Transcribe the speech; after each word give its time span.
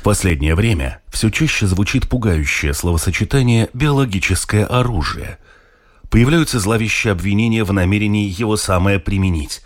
В 0.00 0.02
последнее 0.02 0.54
время 0.54 1.02
все 1.10 1.28
чаще 1.28 1.66
звучит 1.66 2.08
пугающее 2.08 2.72
словосочетание 2.72 3.68
«биологическое 3.74 4.64
оружие». 4.64 5.36
Появляются 6.08 6.58
зловещие 6.58 7.12
обвинения 7.12 7.64
в 7.64 7.72
намерении 7.74 8.26
его 8.26 8.56
самое 8.56 8.98
применить. 8.98 9.60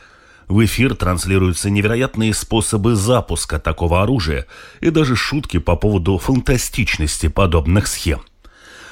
В 0.49 0.65
эфир 0.65 0.97
транслируются 0.97 1.71
невероятные 1.71 2.35
способы 2.35 2.97
запуска 2.97 3.61
такого 3.61 4.03
оружия 4.03 4.47
и 4.81 4.91
даже 4.91 5.15
шутки 5.15 5.61
по 5.61 5.77
поводу 5.77 6.19
фантастичности 6.19 7.29
подобных 7.29 7.87
схем. 7.87 8.21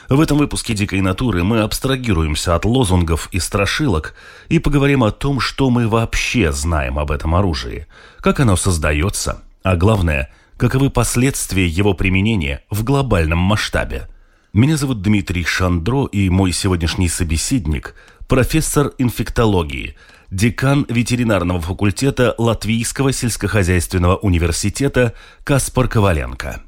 В 0.09 0.21
этом 0.21 0.39
выпуске 0.39 0.75
«Дикой 0.75 1.01
натуры» 1.01 1.43
мы 1.43 1.63
абстрагируемся 1.63 2.55
от 2.55 2.65
лозунгов 2.65 3.29
и 3.33 3.41
страшилок 3.41 4.15
и 4.49 4.61
поговорим 4.61 5.03
о 5.03 5.11
том, 5.11 5.41
что 5.41 5.71
мы 5.71 5.89
вообще 5.89 6.53
знаем 6.53 7.01
об 7.01 7.11
этом 7.11 7.35
оружии, 7.35 7.89
как 8.21 8.39
оно 8.39 8.55
создается, 8.55 9.43
а 9.65 9.75
главное– 9.75 10.31
каковы 10.63 10.91
последствия 10.91 11.67
его 11.67 11.93
применения 11.93 12.63
в 12.71 12.85
глобальном 12.85 13.41
масштабе. 13.41 14.07
Меня 14.53 14.77
зовут 14.77 15.03
Дмитрий 15.03 15.43
Шандро, 15.43 16.07
и 16.07 16.29
мой 16.31 16.53
сегодняшний 16.53 17.09
собеседник– 17.09 17.97
профессор 18.29 18.93
инфектологии, 18.97 19.97
декан 20.31 20.87
ветеринарного 20.89 21.61
факультета 21.61 22.37
Латвийского 22.39 23.11
сельскохозяйственного 23.11 24.15
университета 24.19 25.15
Каспар 25.43 25.89
Коваленко. 25.89 26.63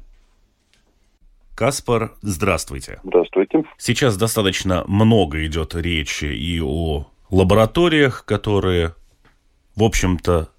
Каспар, 1.55 2.15
здравствуйте. 2.21 2.99
Здравствуйте. 3.01 3.63
Сейчас 3.77 4.17
достаточно 4.17 4.83
много 4.87 5.45
идет 5.45 5.73
речи 5.73 6.25
и 6.25 6.59
о 6.59 7.07
лабораториях, 7.29 8.25
которые, 8.25 8.93
в 9.77 9.83
общем-то, 9.83 10.49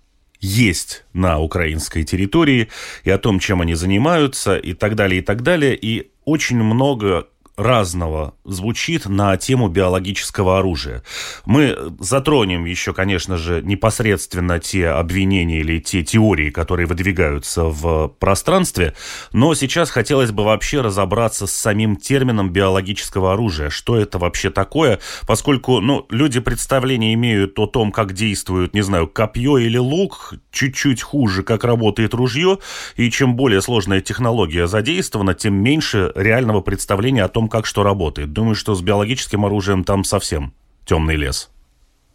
есть 0.40 1.04
на 1.12 1.38
украинской 1.38 2.04
территории, 2.04 2.68
и 3.04 3.10
о 3.10 3.18
том, 3.18 3.38
чем 3.38 3.60
они 3.60 3.74
занимаются, 3.74 4.56
и 4.56 4.72
так 4.74 4.94
далее, 4.94 5.20
и 5.20 5.22
так 5.22 5.42
далее. 5.42 5.76
И 5.80 6.10
очень 6.24 6.62
много 6.62 7.28
разного 7.56 8.34
звучит 8.44 9.06
на 9.06 9.36
тему 9.36 9.68
биологического 9.68 10.58
оружия. 10.58 11.02
Мы 11.44 11.76
затронем 11.98 12.64
еще, 12.64 12.92
конечно 12.92 13.36
же, 13.36 13.62
непосредственно 13.62 14.58
те 14.58 14.88
обвинения 14.88 15.60
или 15.60 15.78
те 15.78 16.02
теории, 16.02 16.50
которые 16.50 16.86
выдвигаются 16.86 17.64
в 17.64 18.08
пространстве, 18.08 18.94
но 19.32 19.54
сейчас 19.54 19.90
хотелось 19.90 20.30
бы 20.30 20.44
вообще 20.44 20.80
разобраться 20.80 21.46
с 21.46 21.52
самим 21.52 21.96
термином 21.96 22.50
биологического 22.50 23.32
оружия. 23.32 23.70
Что 23.70 23.96
это 23.96 24.18
вообще 24.18 24.50
такое? 24.50 25.00
Поскольку, 25.26 25.80
ну, 25.80 26.06
люди 26.10 26.40
представления 26.40 27.14
имеют 27.14 27.58
о 27.58 27.66
том, 27.66 27.92
как 27.92 28.12
действует, 28.12 28.74
не 28.74 28.82
знаю, 28.82 29.08
копье 29.08 29.58
или 29.58 29.78
лук, 29.78 30.34
чуть-чуть 30.56 31.02
хуже, 31.02 31.42
как 31.42 31.64
работает 31.64 32.14
ружье, 32.14 32.58
и 32.96 33.10
чем 33.10 33.36
более 33.36 33.60
сложная 33.60 34.00
технология 34.00 34.66
задействована, 34.66 35.34
тем 35.34 35.54
меньше 35.54 36.12
реального 36.16 36.62
представления 36.62 37.24
о 37.24 37.28
том, 37.28 37.48
как 37.48 37.66
что 37.66 37.82
работает. 37.82 38.32
Думаю, 38.32 38.54
что 38.54 38.74
с 38.74 38.82
биологическим 38.82 39.44
оружием 39.44 39.84
там 39.84 40.02
совсем 40.02 40.52
темный 40.86 41.16
лес. 41.16 41.52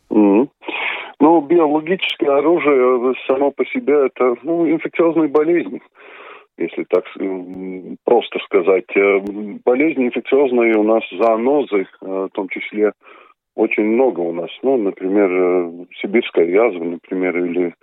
Mm-hmm. 0.09 0.49
Ну, 1.19 1.41
биологическое 1.41 2.37
оружие 2.39 3.13
само 3.27 3.51
по 3.51 3.63
себе 3.65 4.07
это 4.07 4.35
ну, 4.41 4.67
инфекциозные 4.67 5.29
болезни, 5.29 5.79
если 6.57 6.83
так 6.85 7.05
просто 8.03 8.39
сказать. 8.39 8.89
Э, 8.95 9.19
болезни 9.63 10.07
инфекциозные 10.07 10.75
у 10.77 10.83
нас 10.83 11.03
зоонозы, 11.11 11.85
э, 12.01 12.05
в 12.05 12.29
том 12.33 12.49
числе 12.49 12.93
очень 13.55 13.83
много 13.83 14.21
у 14.21 14.33
нас. 14.33 14.49
Ну, 14.63 14.77
например, 14.77 15.29
э, 15.31 15.71
сибирская 16.01 16.45
язва, 16.45 16.83
например, 16.83 17.37
или 17.37 17.73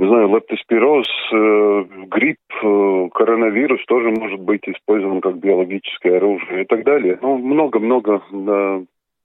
не 0.00 0.08
знаю, 0.08 0.28
лептоспироз, 0.34 1.06
э, 1.30 1.84
грипп, 2.06 2.38
э, 2.62 3.08
коронавирус 3.12 3.84
тоже 3.84 4.10
может 4.10 4.40
быть 4.40 4.66
использован 4.66 5.20
как 5.20 5.36
биологическое 5.36 6.16
оружие 6.16 6.62
и 6.62 6.64
так 6.64 6.84
далее. 6.84 7.18
Ну, 7.20 7.36
много-много 7.36 8.22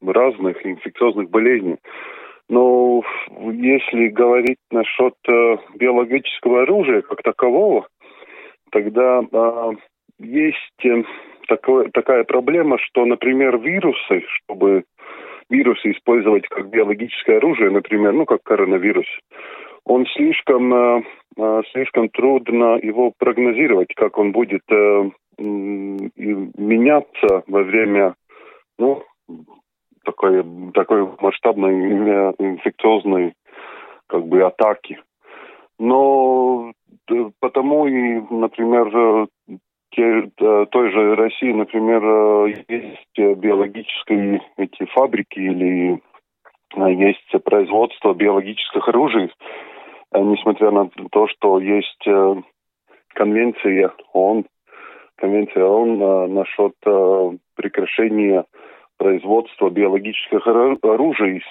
разных 0.05 0.65
инфекциозных 0.65 1.29
болезней. 1.29 1.77
Но 2.49 3.03
если 3.53 4.09
говорить 4.09 4.57
насчет 4.69 5.13
э, 5.29 5.57
биологического 5.75 6.63
оружия 6.63 7.01
как 7.03 7.23
такового, 7.23 7.87
тогда 8.71 9.21
э, 9.31 9.71
есть 10.19 10.83
такое, 11.47 11.89
такая 11.93 12.25
проблема, 12.25 12.79
что, 12.79 13.05
например, 13.05 13.59
вирусы, 13.59 14.23
чтобы 14.27 14.83
вирусы 15.49 15.91
использовать 15.91 16.45
как 16.49 16.69
биологическое 16.69 17.37
оружие, 17.37 17.69
например, 17.69 18.11
ну, 18.11 18.25
как 18.25 18.43
коронавирус, 18.43 19.07
он 19.85 20.05
слишком, 20.07 20.73
э, 20.73 21.03
э, 21.37 21.61
слишком 21.71 22.09
трудно 22.09 22.77
его 22.81 23.13
прогнозировать, 23.17 23.93
как 23.95 24.17
он 24.17 24.31
будет 24.31 24.63
э, 24.69 25.09
меняться 25.37 27.43
во 27.47 27.63
время 27.63 28.15
ну, 28.79 29.03
такой, 30.03 30.43
такой 30.73 31.07
масштабной 31.19 31.73
инфекциозной 32.39 33.33
как 34.07 34.25
бы 34.27 34.43
атаки. 34.43 34.99
Но 35.77 36.71
потому 37.39 37.85
и, 37.85 38.21
например, 38.29 39.27
те, 39.91 40.29
той 40.37 40.91
же 40.91 41.15
России, 41.15 41.51
например, 41.51 42.55
есть 42.69 43.17
биологические 43.17 44.41
эти 44.57 44.85
фабрики 44.93 45.39
или 45.39 46.01
есть 46.77 47.43
производство 47.43 48.13
биологических 48.13 48.87
оружий, 48.87 49.31
несмотря 50.19 50.71
на 50.71 50.89
то, 51.11 51.27
что 51.27 51.59
есть 51.59 52.07
э, 52.07 52.35
конвенция 53.13 53.91
ООН, 54.13 54.45
конвенция 55.15 55.65
ООН 55.65 56.01
э, 56.01 56.27
насчет 56.27 56.73
прекращения 57.55 58.45
производства 58.97 59.69
биологических 59.69 60.47
оружий. 60.47 61.43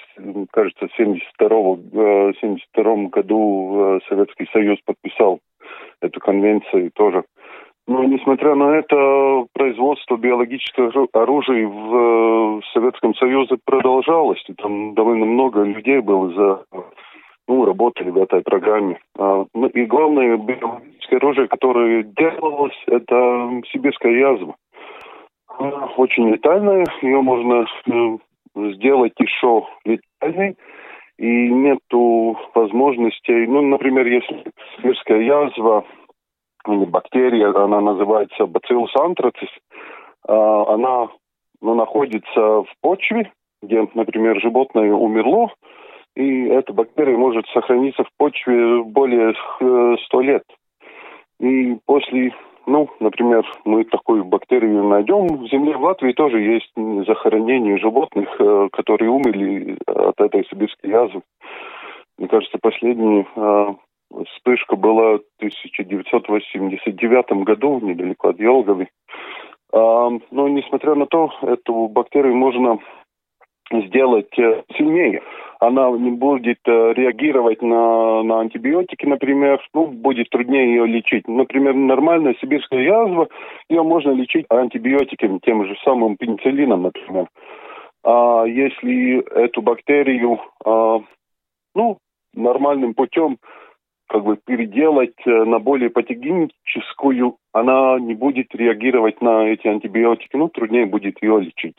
Кажется, 0.51 0.87
в 0.87 0.93
1972 0.99 2.33
72 2.41 2.95
году 3.09 3.99
Советский 4.09 4.47
Союз 4.51 4.79
подписал 4.83 5.39
эту 6.01 6.19
конвенцию 6.19 6.91
тоже. 6.95 7.23
Но 7.87 8.03
несмотря 8.03 8.55
на 8.55 8.77
это, 8.77 9.45
производство 9.53 10.17
биологических 10.17 10.91
оружий 11.13 11.65
в 11.65 12.61
Советском 12.73 13.13
Союзе 13.15 13.57
продолжалось. 13.63 14.43
И 14.47 14.53
там 14.53 14.95
довольно 14.95 15.25
много 15.25 15.61
людей 15.61 15.99
было 15.99 16.29
за 16.33 16.65
ну, 17.47 17.65
работали 17.65 18.09
в 18.09 18.17
этой 18.17 18.41
программе. 18.41 18.99
А, 19.17 19.45
ну, 19.53 19.67
и 19.67 19.85
главное 19.85 20.37
биологическое 20.37 21.19
оружие, 21.19 21.47
которое 21.47 22.03
делалось, 22.03 22.77
это 22.87 23.61
сибирская 23.71 24.11
язва. 24.11 24.55
Она 25.57 25.85
очень 25.97 26.29
летальная, 26.29 26.85
ее 27.01 27.21
можно 27.21 27.65
э, 27.87 28.17
сделать 28.73 29.13
еще 29.17 29.67
летальной, 29.85 30.55
и 31.17 31.49
нету 31.49 32.37
возможностей, 32.53 33.47
ну, 33.47 33.61
например, 33.61 34.05
если 34.05 34.43
сибирская 34.75 35.21
язва 35.21 35.85
или 36.67 36.85
бактерия, 36.85 37.53
она 37.55 37.79
называется 37.79 38.43
Bacillus 38.43 38.89
anthracis, 38.97 39.49
а, 40.27 40.73
она 40.73 41.07
ну, 41.61 41.75
находится 41.75 42.63
в 42.63 42.67
почве, 42.81 43.31
где, 43.61 43.87
например, 43.93 44.41
животное 44.41 44.91
умерло, 44.93 45.51
и 46.15 46.47
эта 46.47 46.73
бактерия 46.73 47.17
может 47.17 47.45
сохраниться 47.47 48.03
в 48.03 48.09
почве 48.17 48.83
более 48.83 49.33
100 50.05 50.21
лет. 50.21 50.43
И 51.39 51.77
после, 51.85 52.33
ну, 52.65 52.89
например, 52.99 53.45
мы 53.65 53.83
такую 53.83 54.23
бактерию 54.23 54.83
найдем 54.83 55.27
в 55.27 55.47
земле, 55.49 55.75
в 55.75 55.83
Латвии 55.83 56.13
тоже 56.13 56.39
есть 56.39 56.71
захоронение 57.05 57.77
животных, 57.77 58.29
э, 58.39 58.69
которые 58.71 59.11
умерли 59.11 59.77
от 59.85 60.19
этой 60.21 60.45
сибирской 60.45 60.89
язвы. 60.89 61.21
Мне 62.17 62.29
кажется, 62.29 62.57
последняя 62.61 63.27
э, 63.35 63.73
вспышка 64.27 64.77
была 64.77 65.17
в 65.17 65.23
1989 65.39 67.43
году, 67.43 67.81
недалеко 67.81 68.29
от 68.29 68.39
Елгови. 68.39 68.87
А, 69.73 70.09
но, 70.31 70.47
несмотря 70.47 70.95
на 70.95 71.07
то, 71.07 71.29
эту 71.41 71.89
бактерию 71.89 72.35
можно 72.35 72.79
сделать 73.71 74.39
э, 74.39 74.63
сильнее. 74.77 75.21
Она 75.59 75.89
не 75.91 76.11
будет 76.11 76.59
э, 76.65 76.93
реагировать 76.93 77.61
на, 77.61 78.23
на 78.23 78.41
антибиотики, 78.41 79.05
например, 79.05 79.59
ну, 79.73 79.87
будет 79.87 80.29
труднее 80.29 80.67
ее 80.67 80.87
лечить. 80.87 81.27
Например, 81.27 81.73
нормальная 81.73 82.35
сибирская 82.41 82.81
язва, 82.81 83.27
ее 83.69 83.83
можно 83.83 84.11
лечить 84.11 84.45
антибиотиками, 84.49 85.39
тем 85.39 85.65
же 85.65 85.75
самым 85.83 86.17
пенициллином, 86.17 86.83
например. 86.83 87.27
А 88.03 88.45
если 88.45 89.21
эту 89.35 89.61
бактерию, 89.61 90.39
а, 90.63 91.01
ну, 91.73 91.97
нормальным 92.33 92.93
путем 92.93 93.37
как 94.07 94.23
бы 94.23 94.37
переделать 94.37 95.15
э, 95.25 95.29
на 95.29 95.59
более 95.59 95.89
патогеническую, 95.89 97.37
она 97.53 97.99
не 97.99 98.13
будет 98.13 98.53
реагировать 98.53 99.21
на 99.21 99.47
эти 99.47 99.67
антибиотики, 99.67 100.35
ну, 100.35 100.47
труднее 100.47 100.85
будет 100.85 101.21
ее 101.23 101.41
лечить. 101.41 101.77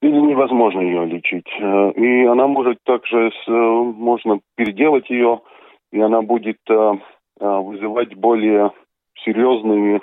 Или 0.00 0.16
невозможно 0.16 0.80
ее 0.80 1.06
лечить. 1.06 1.48
Э, 1.60 1.92
и 1.92 2.24
она 2.24 2.46
может 2.46 2.78
также, 2.84 3.30
э, 3.30 3.50
можно 3.50 4.40
переделать 4.56 5.10
ее, 5.10 5.40
и 5.92 6.00
она 6.00 6.22
будет 6.22 6.58
вызывать 7.40 8.16
более 8.16 8.72
серьезный, 9.24 10.02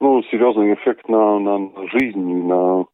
ну, 0.00 0.22
серьезный 0.30 0.74
эффект 0.74 1.08
на, 1.08 1.38
на 1.40 1.88
жизнь, 1.88 2.46
на, 2.46 2.84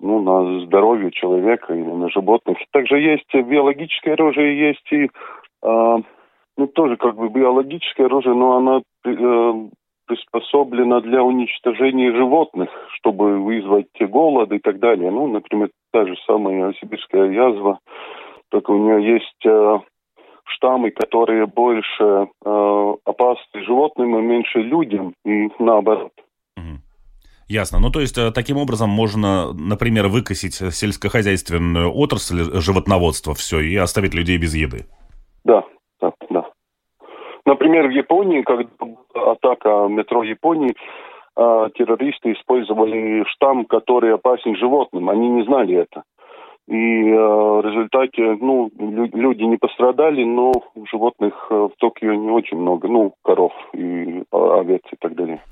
ну, 0.00 0.20
на 0.20 0.66
здоровье 0.66 1.12
человека 1.12 1.72
или 1.72 1.88
на 1.88 2.10
животных. 2.10 2.58
Также 2.72 2.98
есть 2.98 3.32
биологическое 3.32 4.14
оружие, 4.14 4.58
есть 4.58 4.92
и 4.92 5.08
ну, 6.56 6.66
тоже 6.66 6.96
как 6.96 7.16
бы 7.16 7.28
биологическое 7.28 8.06
оружие, 8.06 8.34
но 8.34 8.56
оно 8.56 8.82
э, 9.04 9.68
приспособлено 10.12 11.00
для 11.00 11.22
уничтожения 11.22 12.14
животных, 12.14 12.68
чтобы 12.96 13.40
вызвать 13.40 13.86
голод 14.00 14.52
и 14.52 14.58
так 14.58 14.78
далее. 14.78 15.10
Ну, 15.10 15.26
например, 15.26 15.70
та 15.90 16.06
же 16.06 16.14
самая 16.26 16.74
сибирская 16.80 17.30
язва, 17.30 17.78
только 18.50 18.72
у 18.72 18.78
нее 18.78 19.14
есть 19.14 19.46
э, 19.46 19.78
штаммы, 20.44 20.90
которые 20.90 21.46
больше 21.46 22.28
э, 22.44 22.94
опасны 23.04 23.64
животным 23.64 24.18
и 24.18 24.22
меньше 24.22 24.58
людям, 24.58 25.14
и 25.24 25.48
наоборот. 25.58 26.12
Ясно. 27.48 27.80
Ну, 27.80 27.90
то 27.90 28.00
есть, 28.00 28.16
э, 28.16 28.30
таким 28.30 28.56
образом 28.56 28.88
можно, 28.90 29.52
например, 29.52 30.08
выкосить 30.08 30.54
сельскохозяйственную 30.54 31.92
отрасль 31.92 32.60
животноводства 32.60 33.34
все 33.34 33.60
и 33.60 33.76
оставить 33.76 34.14
людей 34.14 34.38
без 34.38 34.54
еды. 34.54 34.86
Да. 35.44 35.64
Например, 37.62 37.86
в 37.86 37.92
Японии, 37.92 38.42
когда 38.42 38.68
атака 39.14 39.86
метро 39.88 40.24
Японии, 40.24 40.74
а, 41.36 41.70
террористы 41.70 42.32
использовали 42.32 43.24
штамм, 43.28 43.66
который 43.66 44.12
опасен 44.12 44.56
животным. 44.56 45.08
Они 45.08 45.28
не 45.28 45.44
знали 45.44 45.76
это. 45.76 46.02
И 46.68 46.74
э, 46.74 47.14
в 47.16 47.60
результате, 47.64 48.36
ну, 48.40 48.70
люди 48.78 49.42
не 49.42 49.58
пострадали, 49.58 50.24
но 50.24 50.52
животных 50.90 51.34
э, 51.50 51.54
в 51.54 51.72
Токио 51.78 52.14
не 52.14 52.30
очень 52.30 52.56
много, 52.56 52.88
ну, 52.88 53.14
коров 53.22 53.52
и 53.74 54.22
овец 54.30 54.82
и 54.92 54.96
так 55.00 55.14
далее. 55.14 55.42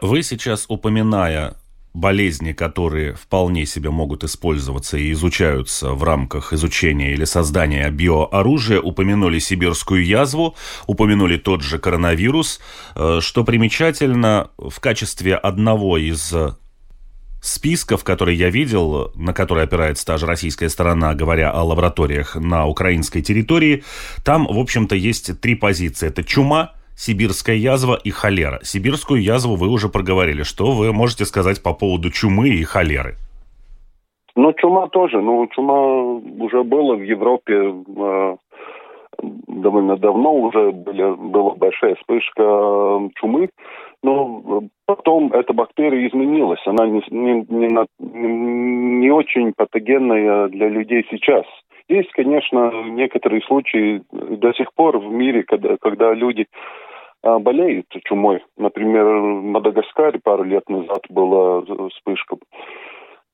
Вы 0.00 0.22
сейчас, 0.22 0.66
упоминая 0.68 1.54
болезни, 1.94 2.52
которые 2.52 3.14
вполне 3.14 3.64
себе 3.64 3.90
могут 3.90 4.24
использоваться 4.24 4.98
и 4.98 5.12
изучаются 5.12 5.92
в 5.92 6.02
рамках 6.02 6.52
изучения 6.52 7.12
или 7.12 7.24
создания 7.24 7.88
биооружия, 7.90 8.80
упомянули 8.80 9.38
сибирскую 9.38 10.04
язву, 10.04 10.56
упомянули 10.86 11.36
тот 11.36 11.62
же 11.62 11.78
коронавирус. 11.78 12.60
Э, 12.96 13.20
что 13.22 13.44
примечательно, 13.44 14.50
в 14.58 14.80
качестве 14.80 15.36
одного 15.36 15.96
из 15.96 16.34
списков, 17.44 18.04
которые 18.04 18.38
я 18.38 18.50
видел, 18.50 19.12
на 19.14 19.34
которые 19.34 19.64
опирается 19.64 20.06
та 20.06 20.16
же 20.16 20.26
российская 20.26 20.70
сторона, 20.70 21.14
говоря 21.14 21.50
о 21.50 21.62
лабораториях 21.62 22.36
на 22.36 22.66
украинской 22.66 23.20
территории, 23.20 23.84
там, 24.24 24.46
в 24.46 24.58
общем-то, 24.58 24.96
есть 24.96 25.38
три 25.40 25.54
позиции. 25.54 26.08
Это 26.08 26.24
чума, 26.24 26.72
сибирская 26.96 27.56
язва 27.56 27.98
и 28.02 28.10
холера. 28.10 28.60
Сибирскую 28.62 29.22
язву 29.22 29.56
вы 29.56 29.68
уже 29.68 29.88
проговорили. 29.88 30.42
Что 30.42 30.72
вы 30.72 30.92
можете 30.92 31.24
сказать 31.24 31.62
по 31.62 31.74
поводу 31.74 32.10
чумы 32.10 32.48
и 32.48 32.64
холеры? 32.64 33.16
Ну, 34.36 34.52
чума 34.54 34.88
тоже. 34.88 35.20
Ну, 35.20 35.46
чума 35.48 35.80
уже 36.44 36.64
была 36.64 36.96
в 36.96 37.02
Европе 37.02 37.74
э, 37.96 38.36
довольно 39.22 39.96
давно 39.96 40.34
уже 40.34 40.72
были, 40.72 41.14
была 41.14 41.54
большая 41.54 41.94
вспышка 41.96 42.42
э, 42.42 43.08
чумы, 43.16 43.48
но 44.02 44.64
потом 44.86 45.32
эта 45.32 45.52
бактерия 45.52 46.08
изменилась. 46.08 46.60
Она 46.66 46.86
не, 46.86 47.02
не, 47.10 47.46
не, 47.48 48.98
не 48.98 49.10
очень 49.10 49.52
патогенная 49.56 50.48
для 50.48 50.68
людей 50.68 51.06
сейчас. 51.10 51.44
Есть, 51.88 52.10
конечно, 52.12 52.84
некоторые 52.90 53.42
случаи 53.42 54.02
до 54.10 54.52
сих 54.54 54.72
пор 54.74 54.98
в 54.98 55.10
мире, 55.10 55.42
когда, 55.42 55.76
когда 55.80 56.14
люди 56.14 56.46
болеют 57.24 57.86
чумой. 58.04 58.44
Например, 58.56 59.04
в 59.04 59.42
Мадагаскаре 59.42 60.20
пару 60.22 60.44
лет 60.44 60.68
назад 60.68 61.02
была 61.08 61.62
вспышка. 61.90 62.36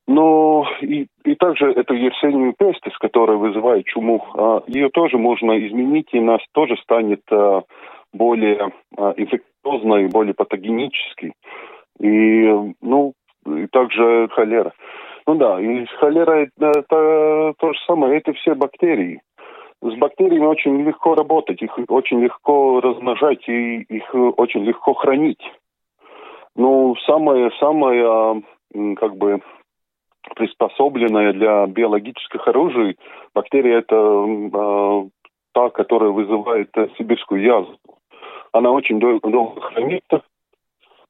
Но 0.06 0.66
и, 0.80 1.06
и 1.24 1.34
также 1.36 1.70
эту 1.72 1.94
Ерсению 1.94 2.54
пестис, 2.58 2.96
которая 2.98 3.36
вызывает 3.36 3.86
чуму, 3.86 4.24
а, 4.34 4.62
ее 4.66 4.88
тоже 4.90 5.18
можно 5.18 5.56
изменить, 5.66 6.08
и 6.12 6.20
нас 6.20 6.40
тоже 6.52 6.76
станет 6.82 7.20
а, 7.30 7.62
более 8.12 8.72
инфекциозной, 8.96 10.08
более 10.08 10.34
патогенической. 10.34 11.32
И, 12.00 12.74
ну, 12.82 13.12
и 13.46 13.66
также 13.68 14.28
холера. 14.32 14.72
Ну 15.26 15.36
да, 15.36 15.60
и 15.60 15.86
холера 16.00 16.48
это 16.58 17.54
то 17.56 17.72
же 17.72 17.78
самое, 17.86 18.18
это 18.18 18.32
все 18.32 18.54
бактерии 18.54 19.20
с 19.82 19.94
бактериями 19.94 20.46
очень 20.46 20.82
легко 20.82 21.14
работать, 21.14 21.62
их 21.62 21.78
очень 21.88 22.20
легко 22.20 22.80
размножать 22.80 23.48
и 23.48 23.78
их 23.82 24.14
очень 24.14 24.64
легко 24.64 24.94
хранить. 24.94 25.42
Ну, 26.54 26.94
самое-самое, 27.06 28.42
как 28.96 29.16
бы, 29.16 29.40
приспособленная 30.36 31.32
для 31.32 31.66
биологических 31.66 32.46
оружий 32.46 32.98
бактерия 33.34 33.78
это 33.78 33.96
э, 33.96 35.08
та, 35.52 35.70
которая 35.70 36.10
вызывает 36.10 36.70
сибирскую 36.98 37.42
язву. 37.42 37.78
Она 38.52 38.70
очень 38.70 38.98
долго, 38.98 39.30
долго 39.30 39.60
хранится, 39.60 40.22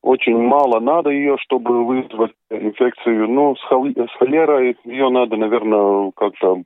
очень 0.03 0.39
мало 0.39 0.81
надо 0.81 1.11
ее, 1.11 1.37
чтобы 1.39 1.85
вызвать 1.85 2.33
инфекцию. 2.51 3.29
Ну, 3.29 3.57
с, 3.57 3.61
с 3.61 4.19
холерой 4.19 4.77
ее 4.85 5.09
надо, 5.11 5.37
наверное, 5.37 6.11
как-то 6.15 6.63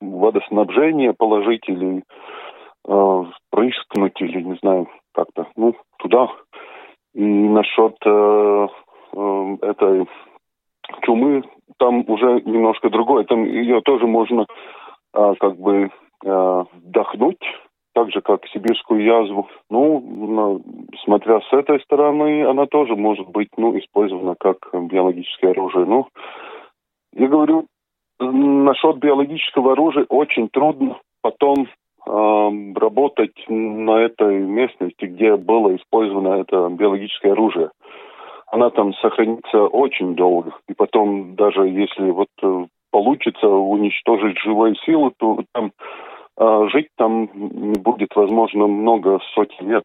водоснабжение 0.00 1.12
положить 1.12 1.68
или 1.68 2.02
э, 2.86 3.24
прыскнуть 3.50 4.20
или 4.20 4.42
не 4.42 4.56
знаю 4.56 4.88
как-то 5.14 5.46
ну 5.56 5.74
туда 5.98 6.28
и 7.14 7.22
насчет 7.22 7.96
э, 8.04 8.68
э, 9.12 9.56
этой 9.62 10.08
чумы 11.02 11.42
там 11.78 12.04
уже 12.08 12.42
немножко 12.44 12.90
другое 12.90 13.24
там 13.24 13.44
ее 13.44 13.80
тоже 13.82 14.06
можно 14.06 14.46
э, 15.14 15.34
как 15.38 15.58
бы 15.58 15.90
э, 16.24 16.64
вдохнуть 16.72 17.42
так 17.98 18.12
же, 18.12 18.20
как 18.20 18.46
сибирскую 18.46 19.02
язву. 19.02 19.48
Ну, 19.70 20.62
смотря 21.04 21.40
с 21.40 21.52
этой 21.52 21.80
стороны, 21.80 22.44
она 22.44 22.66
тоже 22.66 22.94
может 22.94 23.28
быть, 23.28 23.48
ну, 23.56 23.76
использована 23.76 24.36
как 24.38 24.58
биологическое 24.72 25.50
оружие. 25.50 25.84
Ну, 25.84 26.06
я 27.14 27.26
говорю, 27.26 27.66
насчет 28.20 28.98
биологического 28.98 29.72
оружия 29.72 30.06
очень 30.08 30.48
трудно 30.48 30.96
потом 31.22 31.66
э, 32.06 32.80
работать 32.80 33.34
на 33.48 34.00
этой 34.00 34.40
местности, 34.40 35.04
где 35.04 35.36
было 35.36 35.74
использовано 35.76 36.40
это 36.40 36.68
биологическое 36.68 37.32
оружие. 37.32 37.70
Она 38.50 38.70
там 38.70 38.94
сохранится 38.94 39.64
очень 39.64 40.14
долго. 40.14 40.52
И 40.68 40.74
потом, 40.74 41.34
даже 41.34 41.68
если 41.68 42.10
вот 42.10 42.28
э, 42.42 42.66
получится 42.90 43.46
уничтожить 43.48 44.38
живые 44.38 44.74
силы, 44.86 45.12
то 45.18 45.40
там 45.52 45.72
э, 46.38 46.68
жить 46.72 46.88
там 46.96 47.26
будет, 47.82 48.14
возможно, 48.14 48.66
много 48.66 49.20
сотен 49.34 49.70
лет. 49.70 49.84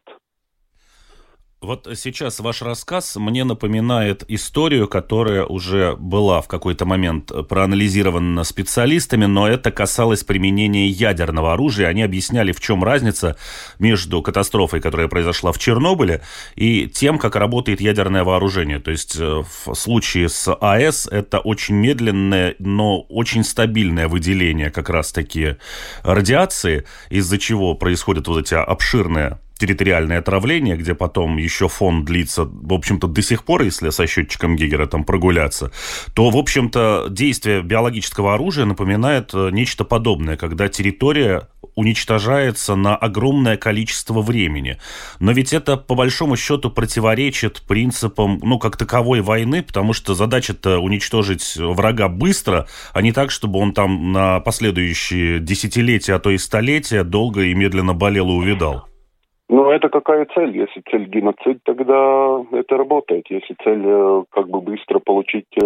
Вот 1.64 1.88
сейчас 1.96 2.40
ваш 2.40 2.60
рассказ 2.60 3.16
мне 3.16 3.42
напоминает 3.42 4.22
историю, 4.28 4.86
которая 4.86 5.46
уже 5.46 5.96
была 5.96 6.42
в 6.42 6.48
какой-то 6.48 6.84
момент 6.84 7.32
проанализирована 7.48 8.44
специалистами, 8.44 9.24
но 9.24 9.48
это 9.48 9.70
касалось 9.70 10.24
применения 10.24 10.88
ядерного 10.88 11.54
оружия. 11.54 11.88
Они 11.88 12.02
объясняли, 12.02 12.52
в 12.52 12.60
чем 12.60 12.84
разница 12.84 13.36
между 13.78 14.20
катастрофой, 14.20 14.82
которая 14.82 15.08
произошла 15.08 15.52
в 15.52 15.58
Чернобыле, 15.58 16.20
и 16.54 16.86
тем, 16.86 17.18
как 17.18 17.34
работает 17.34 17.80
ядерное 17.80 18.24
вооружение. 18.24 18.78
То 18.78 18.90
есть 18.90 19.16
э, 19.18 19.42
в 19.64 19.74
случае 19.74 20.28
с 20.28 20.54
АЭС 20.54 21.08
это 21.10 21.38
очень 21.38 21.76
медленное, 21.76 22.56
но 22.58 23.00
очень 23.00 23.42
стабильное 23.42 24.06
выделение 24.08 24.70
как 24.70 24.90
раз-таки 24.90 25.56
радиации, 26.02 26.84
из-за 27.08 27.38
чего 27.38 27.74
происходят 27.74 28.28
вот 28.28 28.40
эти 28.40 28.54
обширные 28.54 29.38
территориальное 29.58 30.18
отравление, 30.18 30.76
где 30.76 30.94
потом 30.94 31.36
еще 31.36 31.68
фон 31.68 32.04
длится, 32.04 32.44
в 32.44 32.72
общем-то, 32.72 33.06
до 33.06 33.22
сих 33.22 33.44
пор, 33.44 33.62
если 33.62 33.90
со 33.90 34.06
счетчиком 34.06 34.56
Гигера 34.56 34.86
там 34.86 35.04
прогуляться, 35.04 35.70
то, 36.14 36.30
в 36.30 36.36
общем-то, 36.36 37.06
действие 37.10 37.62
биологического 37.62 38.34
оружия 38.34 38.64
напоминает 38.64 39.30
э, 39.32 39.50
нечто 39.50 39.84
подобное, 39.84 40.36
когда 40.36 40.68
территория 40.68 41.48
уничтожается 41.76 42.76
на 42.76 42.96
огромное 42.96 43.56
количество 43.56 44.22
времени. 44.22 44.78
Но 45.18 45.32
ведь 45.32 45.52
это, 45.52 45.76
по 45.76 45.94
большому 45.94 46.36
счету, 46.36 46.70
противоречит 46.70 47.62
принципам, 47.62 48.40
ну, 48.42 48.58
как 48.58 48.76
таковой 48.76 49.20
войны, 49.20 49.62
потому 49.62 49.92
что 49.92 50.14
задача-то 50.14 50.78
уничтожить 50.78 51.56
врага 51.56 52.08
быстро, 52.08 52.68
а 52.92 53.02
не 53.02 53.12
так, 53.12 53.30
чтобы 53.30 53.58
он 53.58 53.72
там 53.72 54.12
на 54.12 54.40
последующие 54.40 55.40
десятилетия, 55.40 56.14
а 56.14 56.18
то 56.18 56.30
и 56.30 56.38
столетия 56.38 57.02
долго 57.02 57.42
и 57.42 57.54
медленно 57.54 57.94
болел 57.94 58.28
и 58.28 58.32
увидал. 58.32 58.88
Ну, 59.54 59.70
это 59.70 59.88
какая 59.88 60.26
цель? 60.34 60.58
Если 60.58 60.82
цель 60.90 61.08
геноцид, 61.08 61.62
тогда 61.62 62.42
это 62.50 62.76
работает. 62.76 63.24
Если 63.30 63.54
цель 63.62 63.84
э, 63.84 64.24
как 64.30 64.48
бы 64.48 64.60
быстро 64.60 64.98
получить 64.98 65.46
э, 65.54 65.60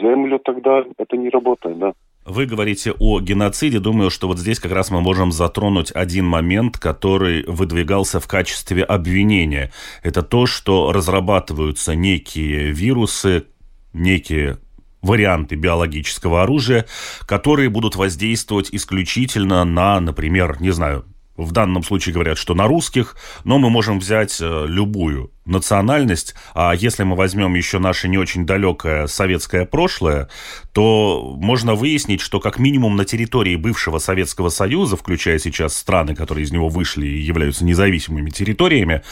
землю, 0.00 0.40
тогда 0.44 0.82
это 0.98 1.16
не 1.16 1.28
работает, 1.30 1.78
да. 1.78 1.92
Вы 2.26 2.46
говорите 2.46 2.92
о 2.98 3.20
геноциде. 3.20 3.78
Думаю, 3.78 4.10
что 4.10 4.26
вот 4.26 4.40
здесь 4.40 4.58
как 4.58 4.72
раз 4.72 4.90
мы 4.90 5.00
можем 5.00 5.30
затронуть 5.30 5.92
один 5.94 6.26
момент, 6.26 6.76
который 6.78 7.44
выдвигался 7.46 8.18
в 8.18 8.26
качестве 8.26 8.82
обвинения. 8.82 9.70
Это 10.02 10.22
то, 10.22 10.46
что 10.46 10.90
разрабатываются 10.90 11.94
некие 11.94 12.72
вирусы, 12.72 13.44
некие 13.92 14.56
варианты 15.02 15.54
биологического 15.54 16.42
оружия, 16.42 16.84
которые 17.28 17.68
будут 17.68 17.94
воздействовать 17.94 18.70
исключительно 18.72 19.64
на, 19.64 20.00
например, 20.00 20.56
не 20.60 20.72
знаю, 20.72 21.04
в 21.36 21.52
данном 21.52 21.82
случае 21.82 22.12
говорят, 22.12 22.38
что 22.38 22.54
на 22.54 22.66
русских, 22.66 23.16
но 23.44 23.58
мы 23.58 23.70
можем 23.70 23.98
взять 23.98 24.40
э, 24.40 24.66
любую 24.66 25.32
национальность, 25.44 26.34
а 26.54 26.74
если 26.74 27.02
мы 27.02 27.16
возьмем 27.16 27.54
еще 27.54 27.78
наше 27.78 28.08
не 28.08 28.18
очень 28.18 28.46
далекое 28.46 29.06
советское 29.06 29.64
прошлое, 29.64 30.28
то 30.72 31.34
можно 31.38 31.74
выяснить, 31.74 32.20
что 32.20 32.40
как 32.40 32.58
минимум 32.58 32.96
на 32.96 33.04
территории 33.04 33.56
бывшего 33.56 33.98
Советского 33.98 34.50
Союза, 34.50 34.96
включая 34.96 35.38
сейчас 35.38 35.76
страны, 35.76 36.14
которые 36.14 36.44
из 36.44 36.52
него 36.52 36.68
вышли 36.68 37.06
и 37.06 37.20
являются 37.20 37.64
независимыми 37.64 38.30
территориями, 38.30 39.02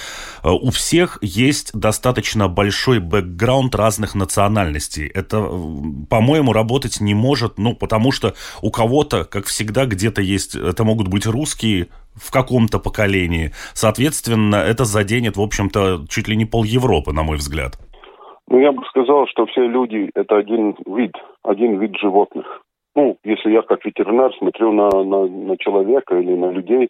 э, 0.43 0.49
у 0.49 0.71
всех 0.71 1.19
есть 1.23 1.73
достаточно 1.73 2.49
большой 2.49 3.01
бэкграунд 3.01 3.75
разных 3.75 4.15
национальностей. 4.15 5.07
Это, 5.07 5.41
по-моему, 6.09 6.53
работать 6.53 7.01
не 7.01 7.15
может, 7.15 7.59
ну, 7.59 7.75
потому 7.75 8.13
что 8.13 8.35
у 8.63 8.71
кого-то, 8.71 9.25
как 9.25 9.47
всегда, 9.47 9.87
где-то 9.87 10.23
есть, 10.23 10.55
это 10.55 10.85
могут 10.85 11.09
быть 11.09 11.27
русские, 11.27 11.89
в 12.19 12.31
каком-то 12.31 12.79
поколении. 12.79 13.53
Соответственно, 13.75 14.57
это 14.57 14.85
заденет, 14.85 15.37
в 15.37 15.41
общем-то, 15.41 16.07
чуть 16.19 16.29
ли 16.29 16.37
не 16.37 16.47
пол 16.47 16.65
Европы, 16.65 17.13
на 17.13 17.23
мой 17.23 17.37
взгляд. 17.37 17.79
Ну, 18.49 18.59
я 18.59 18.73
бы 18.73 18.83
сказал, 18.87 19.29
что 19.29 19.47
все 19.47 19.69
люди– 19.69 20.11
это 20.15 20.37
один 20.37 20.75
вид, 20.87 21.13
один 21.45 21.79
вид 21.79 21.97
животных. 21.97 22.63
Ну, 22.97 23.17
если 23.23 23.53
я 23.53 23.63
как 23.63 23.85
ветеринар 23.85 24.35
смотрю 24.39 24.73
на, 24.73 24.89
на, 25.05 25.27
на 25.27 25.57
человека 25.59 26.19
или 26.19 26.35
на 26.35 26.51
людей, 26.51 26.89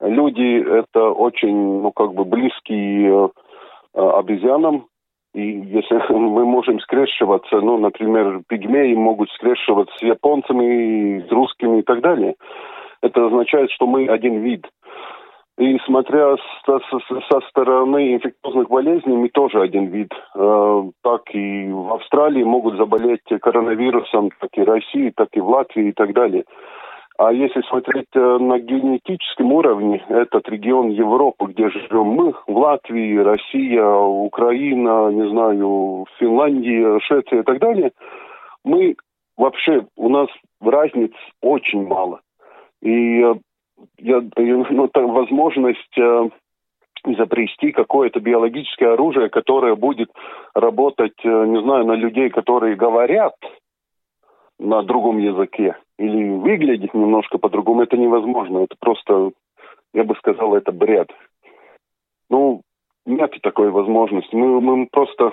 люди– 0.00 0.64
это 0.80 1.10
очень, 1.10 1.82
ну, 1.82 1.92
как 1.92 2.14
бы 2.14 2.24
близкие 2.24 3.30
э, 3.94 4.00
обезьянам, 4.00 4.86
и 5.32 5.42
если 5.42 6.12
мы 6.12 6.44
можем 6.44 6.80
скрещиваться, 6.80 7.60
ну, 7.60 7.78
например, 7.78 8.40
пигмеи 8.48 8.94
могут 8.94 9.30
скрещиваться 9.30 9.94
с 9.98 10.02
японцами, 10.02 11.24
с 11.28 11.30
русскими 11.30 11.80
и 11.80 11.82
так 11.82 12.00
далее– 12.00 12.34
это 13.02 13.26
означает, 13.26 13.70
что 13.70 13.86
мы 13.86 14.08
один 14.08 14.42
вид. 14.42 14.66
И 15.58 15.78
смотря 15.86 16.36
со, 16.66 16.80
со, 17.30 17.40
стороны 17.48 18.14
инфекциозных 18.14 18.68
болезней, 18.68 19.16
мы 19.16 19.30
тоже 19.30 19.62
один 19.62 19.86
вид. 19.86 20.12
Э, 20.34 20.82
так 21.02 21.22
и 21.32 21.68
в 21.70 21.94
Австралии 21.94 22.42
могут 22.42 22.76
заболеть 22.76 23.22
коронавирусом, 23.40 24.30
так 24.38 24.50
и 24.52 24.60
в 24.60 24.64
России, 24.64 25.12
так 25.16 25.28
и 25.32 25.40
в 25.40 25.48
Латвии 25.48 25.88
и 25.88 25.92
так 25.92 26.12
далее. 26.12 26.44
А 27.18 27.32
если 27.32 27.62
смотреть 27.62 28.08
э, 28.14 28.20
на 28.20 28.58
генетическом 28.58 29.50
уровне, 29.52 30.04
этот 30.10 30.46
регион 30.50 30.90
Европы, 30.90 31.46
где 31.46 31.70
живем 31.70 32.08
мы, 32.08 32.34
в 32.46 32.54
Латвии, 32.58 33.16
Россия, 33.16 33.86
Украина, 33.86 35.08
не 35.10 35.30
знаю, 35.30 36.04
Финляндия, 36.18 37.00
Швеция 37.00 37.40
и 37.40 37.42
так 37.42 37.58
далее, 37.60 37.92
мы 38.62 38.96
вообще, 39.38 39.86
у 39.96 40.10
нас 40.10 40.28
разниц 40.60 41.12
очень 41.40 41.86
мало. 41.86 42.20
И 42.82 43.22
э, 43.22 43.34
я, 43.98 44.22
ну, 44.36 44.88
там 44.88 45.12
возможность 45.12 45.98
э, 45.98 46.28
изобрести 47.04 47.72
какое-то 47.72 48.20
биологическое 48.20 48.92
оружие, 48.92 49.28
которое 49.28 49.74
будет 49.74 50.10
работать, 50.54 51.18
э, 51.24 51.28
не 51.46 51.60
знаю, 51.62 51.84
на 51.84 51.92
людей, 51.92 52.30
которые 52.30 52.76
говорят 52.76 53.34
на 54.58 54.82
другом 54.82 55.18
языке 55.18 55.76
или 55.98 56.30
выглядит 56.30 56.94
немножко 56.94 57.38
по-другому, 57.38 57.82
это 57.82 57.96
невозможно. 57.96 58.58
Это 58.58 58.76
просто, 58.78 59.32
я 59.94 60.04
бы 60.04 60.14
сказал, 60.16 60.54
это 60.54 60.72
бред. 60.72 61.10
Ну, 62.30 62.62
нет 63.04 63.34
такой 63.42 63.70
возможности. 63.70 64.34
Мы, 64.34 64.60
мы 64.60 64.86
просто, 64.90 65.32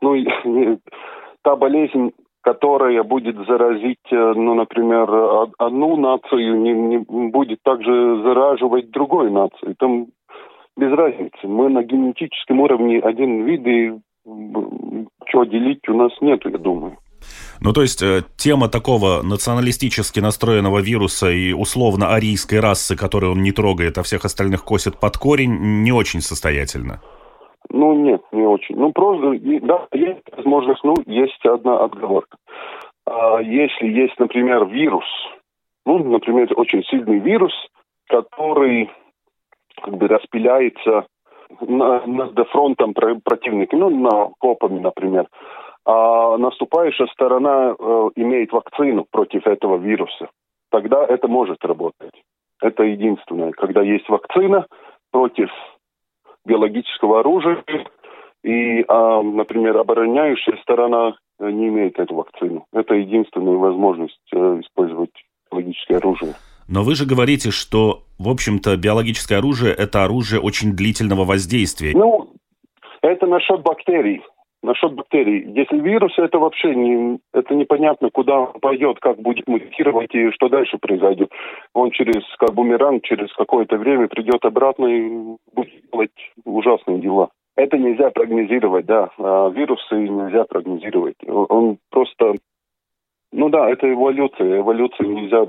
ну, 0.00 0.16
та 1.42 1.56
болезнь, 1.56 2.12
которая 2.42 3.02
будет 3.02 3.36
заразить, 3.46 4.06
э, 4.10 4.32
ну, 4.36 4.54
например, 4.54 5.08
одну 5.58 5.96
нацию, 5.96 6.60
не, 6.60 6.72
не 6.72 6.98
будет 7.30 7.62
также 7.62 8.22
зараживать 8.22 8.90
другой 8.90 9.30
нацию. 9.30 9.74
Там 9.78 10.08
без 10.76 10.92
разницы. 10.92 11.46
Мы 11.46 11.68
на 11.68 11.82
генетическом 11.82 12.60
уровне 12.60 13.00
один 13.00 13.44
вид, 13.44 13.66
и 13.66 13.92
что 15.26 15.44
делить 15.44 15.88
у 15.88 15.94
нас 15.94 16.12
нет, 16.20 16.40
я 16.44 16.58
думаю. 16.58 16.98
Ну, 17.60 17.72
то 17.72 17.82
есть 17.82 18.02
э, 18.02 18.22
тема 18.36 18.68
такого 18.68 19.22
националистически 19.22 20.20
настроенного 20.20 20.80
вируса 20.80 21.30
и 21.30 21.52
условно-арийской 21.52 22.58
расы, 22.58 22.96
которую 22.96 23.32
он 23.32 23.42
не 23.42 23.52
трогает, 23.52 23.98
а 23.98 24.02
всех 24.02 24.24
остальных 24.24 24.64
косит 24.64 24.98
под 24.98 25.16
корень, 25.16 25.82
не 25.82 25.92
очень 25.92 26.20
состоятельно. 26.20 27.00
Ну, 27.70 27.94
нет, 27.94 28.20
не 28.31 28.31
очень. 28.52 28.76
Ну, 28.76 28.92
просто, 28.92 29.38
да, 29.62 29.86
есть 29.92 30.22
возможность, 30.36 30.84
ну, 30.84 30.94
есть 31.06 31.44
одна 31.44 31.84
отговорка. 31.84 32.36
А 33.06 33.40
если 33.40 33.86
есть, 33.86 34.18
например, 34.18 34.66
вирус, 34.66 35.04
ну, 35.84 35.98
например, 35.98 36.48
очень 36.56 36.84
сильный 36.84 37.18
вирус, 37.18 37.52
который 38.08 38.90
как 39.82 39.96
бы 39.96 40.06
распиляется 40.06 41.06
на, 41.60 42.06
над 42.06 42.48
фронтом 42.48 42.94
противника, 42.94 43.76
ну, 43.76 43.90
на 43.90 44.30
копами, 44.38 44.78
например, 44.78 45.26
а 45.84 46.36
наступающая 46.38 47.06
сторона 47.08 47.74
э, 47.76 48.10
имеет 48.16 48.52
вакцину 48.52 49.06
против 49.10 49.46
этого 49.46 49.76
вируса, 49.76 50.28
тогда 50.70 51.04
это 51.04 51.26
может 51.26 51.64
работать. 51.64 52.14
Это 52.60 52.84
единственное. 52.84 53.50
Когда 53.50 53.82
есть 53.82 54.08
вакцина 54.08 54.66
против 55.10 55.50
биологического 56.44 57.20
оружия, 57.20 57.64
и, 58.42 58.84
а, 58.88 59.22
например, 59.22 59.76
обороняющая 59.76 60.56
сторона 60.62 61.14
э, 61.38 61.50
не 61.50 61.68
имеет 61.68 61.98
эту 61.98 62.14
вакцину. 62.14 62.66
Это 62.72 62.94
единственная 62.94 63.56
возможность 63.56 64.18
э, 64.34 64.60
использовать 64.60 65.12
биологическое 65.50 65.98
оружие. 65.98 66.34
Но 66.68 66.82
вы 66.82 66.94
же 66.94 67.06
говорите, 67.06 67.50
что, 67.50 68.02
в 68.18 68.28
общем-то, 68.28 68.76
биологическое 68.76 69.38
оружие– 69.38 69.74
это 69.78 70.04
оружие 70.04 70.40
очень 70.40 70.74
длительного 70.74 71.24
воздействия. 71.24 71.92
Ну, 71.94 72.30
это 73.02 73.26
насчет 73.26 73.62
бактерий. 73.62 74.22
Насчет 74.62 74.94
бактерий. 74.94 75.52
Если 75.54 75.80
вирус, 75.80 76.12
это 76.18 76.38
вообще 76.38 76.72
не, 76.74 77.18
это 77.34 77.52
непонятно, 77.54 78.10
куда 78.12 78.38
он 78.38 78.60
пойдет, 78.60 79.00
как 79.00 79.20
будет 79.20 79.48
мутировать 79.48 80.14
и 80.14 80.30
что 80.30 80.48
дальше 80.48 80.78
произойдет. 80.78 81.30
Он 81.74 81.90
через, 81.90 82.22
как 82.38 82.54
бумеранг, 82.54 83.02
через 83.02 83.32
какое-то 83.34 83.76
время 83.76 84.06
придет 84.06 84.44
обратно 84.44 84.86
и 84.86 85.08
будет 85.52 85.90
делать 85.92 86.10
ужасные 86.44 87.00
дела. 87.00 87.30
Это 87.56 87.76
нельзя 87.76 88.10
прогнозировать, 88.10 88.86
да. 88.86 89.10
А 89.18 89.48
вирусы 89.50 89.94
нельзя 89.94 90.44
прогнозировать. 90.44 91.16
Он 91.26 91.78
просто... 91.90 92.34
Ну 93.30 93.48
да, 93.48 93.70
это 93.70 93.92
эволюция. 93.92 94.60
Эволюция 94.60 95.06
нельзя... 95.06 95.46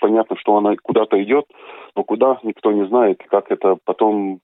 Понятно, 0.00 0.36
что 0.36 0.56
она 0.56 0.74
куда-то 0.82 1.22
идет, 1.22 1.44
но 1.94 2.02
куда 2.02 2.38
никто 2.42 2.72
не 2.72 2.86
знает, 2.86 3.22
как 3.28 3.50
это 3.50 3.76
потом 3.84 4.40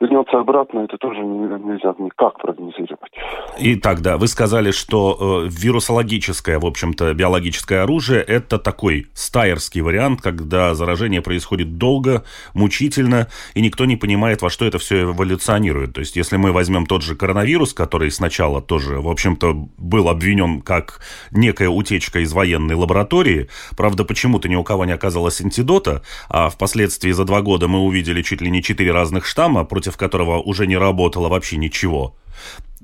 вернется 0.00 0.38
обратно, 0.38 0.80
это 0.80 0.96
тоже 0.98 1.20
нельзя 1.20 1.94
никак 1.98 2.38
прогнозировать. 2.38 3.12
Итак, 3.58 4.00
да, 4.00 4.16
вы 4.16 4.28
сказали, 4.28 4.70
что 4.70 5.44
э, 5.44 5.48
вирусологическое, 5.50 6.58
в 6.58 6.66
общем-то, 6.66 7.14
биологическое 7.14 7.82
оружие– 7.82 8.22
это 8.26 8.58
такой 8.58 9.06
стайерский 9.14 9.80
вариант, 9.80 10.20
когда 10.20 10.74
заражение 10.74 11.20
происходит 11.20 11.78
долго, 11.78 12.24
мучительно, 12.54 13.28
и 13.54 13.60
никто 13.60 13.84
не 13.86 13.96
понимает, 13.96 14.42
во 14.42 14.50
что 14.50 14.64
это 14.64 14.78
все 14.78 15.02
эволюционирует. 15.02 15.94
То 15.94 16.00
есть, 16.00 16.16
если 16.16 16.36
мы 16.36 16.52
возьмем 16.52 16.86
тот 16.86 17.02
же 17.02 17.16
коронавирус, 17.16 17.74
который 17.74 18.10
сначала 18.10 18.62
тоже, 18.62 19.00
в 19.00 19.08
общем-то, 19.08 19.68
был 19.78 20.08
обвинен 20.08 20.60
как 20.60 21.00
некая 21.32 21.68
утечка 21.68 22.20
из 22.20 22.32
военной 22.32 22.76
лаборатории, 22.76 23.48
правда, 23.76 24.04
почему-то 24.04 24.48
ни 24.48 24.54
у 24.54 24.62
кого 24.62 24.84
не 24.84 24.92
оказалось 24.92 25.40
антидота, 25.40 26.02
а 26.28 26.50
впоследствии 26.50 27.10
за 27.10 27.24
два 27.24 27.42
года 27.42 27.66
мы 27.66 27.80
увидели 27.80 28.22
чуть 28.22 28.40
ли 28.40 28.50
не 28.50 28.62
четыре 28.62 28.92
разных 28.92 29.26
штамма, 29.26 29.64
против 29.64 29.87
которого 29.96 30.40
уже 30.40 30.66
не 30.66 30.76
работало 30.76 31.28
вообще 31.28 31.56
ничего. 31.56 32.14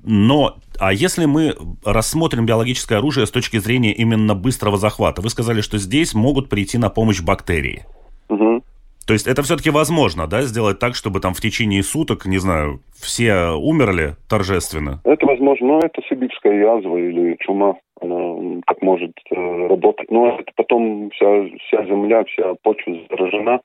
Но, 0.03 0.57
а 0.79 0.93
если 0.93 1.25
мы 1.25 1.55
рассмотрим 1.85 2.47
биологическое 2.47 2.99
оружие 2.99 3.27
с 3.27 3.31
точки 3.31 3.59
зрения 3.59 3.93
именно 3.93 4.35
быстрого 4.35 4.77
захвата, 4.77 5.23
вы 5.23 5.31
сказали, 5.31 5.61
что 5.61 5.79
здесь 5.79 6.15
могут 6.15 6.49
прийти 6.49 6.79
на 6.79 6.91
помощь 6.91 7.23
бактерии. 7.23 7.85
Угу. 8.29 8.63
То 9.07 9.13
есть 9.13 9.27
это 9.27 9.43
все-таки 9.43 9.71
возможно, 9.71 10.27
да, 10.27 10.43
сделать 10.43 10.79
так, 10.79 10.95
чтобы 10.95 11.21
там 11.21 11.35
в 11.35 11.41
течение 11.41 11.83
суток, 11.83 12.27
не 12.27 12.39
знаю, 12.39 12.81
все 12.95 13.51
умерли 13.51 14.17
торжественно? 14.29 15.01
Это 15.05 15.27
возможно, 15.27 15.67
но 15.67 15.79
это 15.81 16.01
сибирская 16.09 16.55
язва 16.55 16.97
или 16.97 17.37
чума, 17.41 17.75
она 18.01 18.61
как 18.67 18.81
может 18.83 19.13
э, 19.31 19.67
работать. 19.69 20.11
Но 20.11 20.39
это 20.39 20.51
потом 20.57 21.11
вся, 21.11 21.27
вся 21.67 21.85
земля, 21.85 22.25
вся 22.25 22.55
почва 22.63 22.95
заражена, 23.11 23.61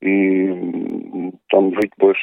и 0.00 0.48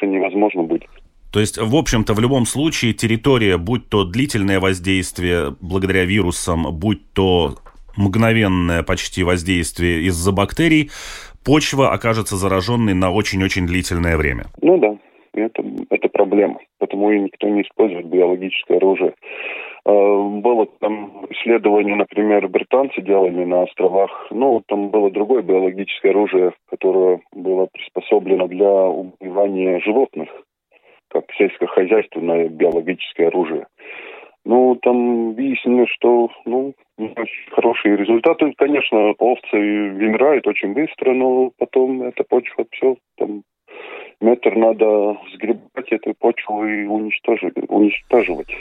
больше 0.03 0.07
невозможно 0.07 0.63
будет. 0.63 0.83
То 1.31 1.39
есть, 1.39 1.57
в 1.57 1.75
общем-то, 1.75 2.13
в 2.13 2.19
любом 2.19 2.45
случае 2.45 2.93
территория, 2.93 3.57
будь 3.57 3.89
то 3.89 4.03
длительное 4.03 4.59
воздействие 4.59 5.55
благодаря 5.61 6.05
вирусам, 6.05 6.67
будь 6.71 7.01
то 7.13 7.55
мгновенное 7.97 8.83
почти 8.83 9.23
воздействие 9.23 10.03
из-за 10.03 10.31
бактерий, 10.31 10.91
почва 11.43 11.91
окажется 11.91 12.35
зараженной 12.35 12.93
на 12.93 13.11
очень-очень 13.11 13.65
длительное 13.65 14.15
время. 14.17 14.43
Ну 14.61 14.77
да, 14.77 14.95
это, 15.33 15.63
это 15.89 16.07
проблема. 16.09 16.59
Потому 16.77 17.11
и 17.11 17.19
никто 17.19 17.49
не 17.49 17.61
использует 17.61 18.05
биологическое 18.05 18.77
оружие. 18.77 19.13
А, 19.85 19.91
было 19.91 20.67
там 20.79 21.25
исследование, 21.29 21.95
например, 21.95 22.47
британцы 22.47 23.01
делали 23.01 23.43
на 23.43 23.63
островах. 23.63 24.27
Ну, 24.31 24.61
там 24.67 24.89
было 24.89 25.11
другое 25.11 25.41
биологическое 25.41 26.11
оружие, 26.11 26.53
которое 26.69 27.21
было 27.33 27.67
приспособлено 27.71 28.47
для 28.47 28.71
убивания 28.71 29.79
животных 29.79 30.29
как 31.13 31.25
сельскохозяйственное 31.37 32.49
биологическое 32.49 33.27
оружие. 33.27 33.67
Ну, 34.45 34.75
там 34.81 35.35
выяснилось, 35.35 35.89
что, 35.91 36.29
ну, 36.45 36.73
хорошие 37.51 37.95
результаты. 37.95 38.51
Конечно, 38.57 39.13
овцы 39.17 39.51
вымирают 39.53 40.45
очень 40.47 40.73
быстро, 40.73 41.13
но 41.13 41.51
потом 41.57 42.01
эта 42.01 42.23
почва 42.23 42.65
все, 42.71 42.97
там, 43.17 43.43
метр 44.19 44.55
надо 44.55 45.17
сгребать 45.33 45.91
эту 45.91 46.13
почву 46.19 46.65
и 46.65 46.85
уничтожить, 46.85 47.53
уничтоживать. 47.69 48.53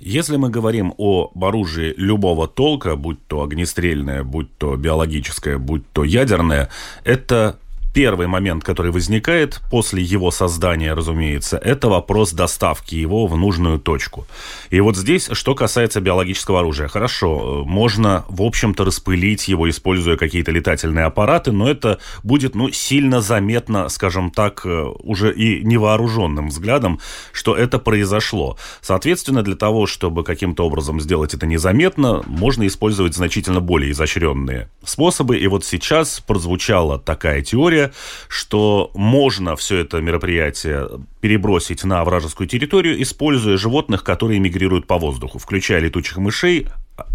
Если 0.00 0.36
мы 0.36 0.48
говорим 0.48 0.94
о 0.96 1.30
оружии 1.38 1.92
любого 1.98 2.48
толка, 2.48 2.96
будь 2.96 3.18
то 3.26 3.42
огнестрельное, 3.42 4.24
будь 4.24 4.56
то 4.56 4.74
биологическое, 4.76 5.58
будь 5.58 5.82
то 5.92 6.04
ядерное, 6.04 6.70
это 7.04 7.58
Первый 7.92 8.28
момент, 8.28 8.62
который 8.62 8.92
возникает 8.92 9.60
после 9.68 10.00
его 10.00 10.30
создания, 10.30 10.94
разумеется, 10.94 11.56
это 11.56 11.88
вопрос 11.88 12.32
доставки 12.32 12.94
его 12.94 13.26
в 13.26 13.36
нужную 13.36 13.80
точку. 13.80 14.28
И 14.70 14.78
вот 14.80 14.96
здесь, 14.96 15.28
что 15.32 15.56
касается 15.56 16.00
биологического 16.00 16.60
оружия. 16.60 16.86
Хорошо, 16.86 17.64
можно, 17.66 18.24
в 18.28 18.42
общем-то, 18.42 18.84
распылить 18.84 19.48
его, 19.48 19.68
используя 19.68 20.16
какие-то 20.16 20.52
летательные 20.52 21.06
аппараты, 21.06 21.50
но 21.50 21.68
это 21.68 21.98
будет, 22.22 22.54
ну, 22.54 22.70
сильно 22.70 23.20
заметно, 23.20 23.88
скажем 23.88 24.30
так, 24.30 24.62
э, 24.64 24.84
уже 25.00 25.34
и 25.34 25.64
невооруженным 25.64 26.48
взглядом, 26.48 27.00
что 27.32 27.56
это 27.56 27.80
произошло. 27.80 28.56
Соответственно, 28.82 29.42
для 29.42 29.56
того, 29.56 29.86
чтобы 29.86 30.22
каким-то 30.22 30.64
образом 30.64 31.00
сделать 31.00 31.34
это 31.34 31.46
незаметно, 31.46 32.22
можно 32.26 32.66
использовать 32.68 33.14
значительно 33.14 33.60
более 33.60 33.90
изощренные 33.90 34.68
способы. 34.84 35.38
И 35.38 35.46
вот 35.48 35.64
сейчас 35.64 36.20
прозвучала 36.20 36.98
такая 36.98 37.42
теория, 37.42 37.79
история, 37.80 37.92
что 38.28 38.90
можно 38.94 39.56
все 39.56 39.78
это 39.78 40.00
мероприятие 40.00 40.88
перебросить 41.20 41.84
на 41.84 42.04
вражескую 42.04 42.48
территорию, 42.48 43.00
используя 43.02 43.56
животных, 43.56 44.04
которые 44.04 44.40
мигрируют 44.40 44.86
по 44.86 44.98
воздуху, 44.98 45.38
включая 45.38 45.80
летучих 45.80 46.18
мышей, 46.18 46.66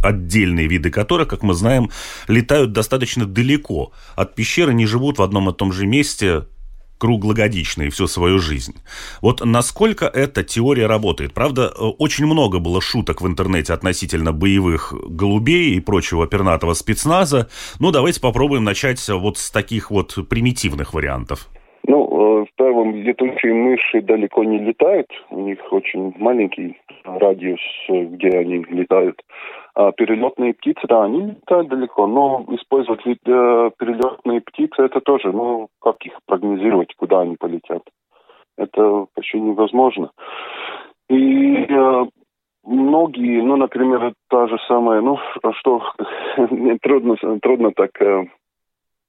отдельные 0.04 0.68
виды 0.68 0.90
которых, 0.90 1.28
как 1.28 1.44
мы 1.44 1.54
знаем, 1.54 1.90
летают 2.28 2.72
достаточно 2.72 3.26
далеко. 3.26 3.92
От 4.16 4.36
пещеры, 4.36 4.74
не 4.74 4.86
живут 4.86 5.20
в 5.20 5.22
одном 5.22 5.50
и 5.50 5.54
том 5.54 5.72
же 5.72 5.86
месте 5.86 6.46
круглогодичной 6.98 7.90
всю 7.90 8.08
свою 8.08 8.40
жизнь. 8.40 8.76
Вот 9.22 9.44
насколько 9.44 10.06
эта 10.06 10.44
теория 10.44 10.88
работает? 10.88 11.34
Правда, 11.34 11.64
э, 11.64 11.84
очень 12.00 12.26
много 12.26 12.60
было 12.60 12.82
шуток 12.82 13.22
в 13.22 13.28
интернете 13.28 13.74
относительно 13.74 14.32
боевых 14.32 14.94
голубей 15.10 15.76
и 15.76 15.80
прочего 15.80 16.28
пернатого 16.28 16.74
спецназа. 16.74 17.48
Ну, 17.80 17.92
давайте 17.92 18.22
попробуем 18.22 18.64
начать 18.64 19.06
вот 19.10 19.38
с 19.38 19.52
таких 19.52 19.92
вот 19.92 20.16
примитивных 20.30 20.94
вариантов. 20.94 21.50
Ну, 21.88 22.42
э, 22.42 22.46
в 22.46 22.56
первом 22.58 22.96
летучие 22.96 23.54
мыши 23.54 24.02
далеко 24.02 24.44
не 24.44 24.60
летают. 24.60 25.08
У 25.30 25.42
них 25.42 25.60
очень 25.72 26.14
маленький 26.18 26.78
радиус, 27.04 27.60
где 27.90 28.30
они 28.30 28.66
летают. 28.70 29.22
А 29.76 29.92
перелетные 29.92 30.54
птицы, 30.54 30.88
да, 30.88 31.04
они 31.04 31.32
летают 31.32 31.68
далеко, 31.68 32.08
но 32.08 32.46
использовать 32.52 33.06
э, 33.06 33.12
перелетные 33.78 34.40
птицы, 34.40 34.84
это 34.84 35.02
тоже, 35.02 35.34
ну, 35.34 35.68
как 35.82 35.98
их 36.06 36.14
прогнозировать, 36.26 36.96
куда 36.96 37.22
они 37.22 37.36
полетят? 37.38 37.82
Это 38.58 39.06
почти 39.14 39.38
невозможно. 39.38 40.12
И 41.10 41.56
э, 41.58 42.06
многие, 42.64 43.42
ну, 43.42 43.58
например, 43.58 44.14
та 44.30 44.48
же 44.48 44.58
самая, 44.70 45.02
ну, 45.02 45.20
что 45.60 45.84
трудно, 46.82 47.18
трудно 47.42 47.72
так 47.72 48.02
э, 48.02 48.28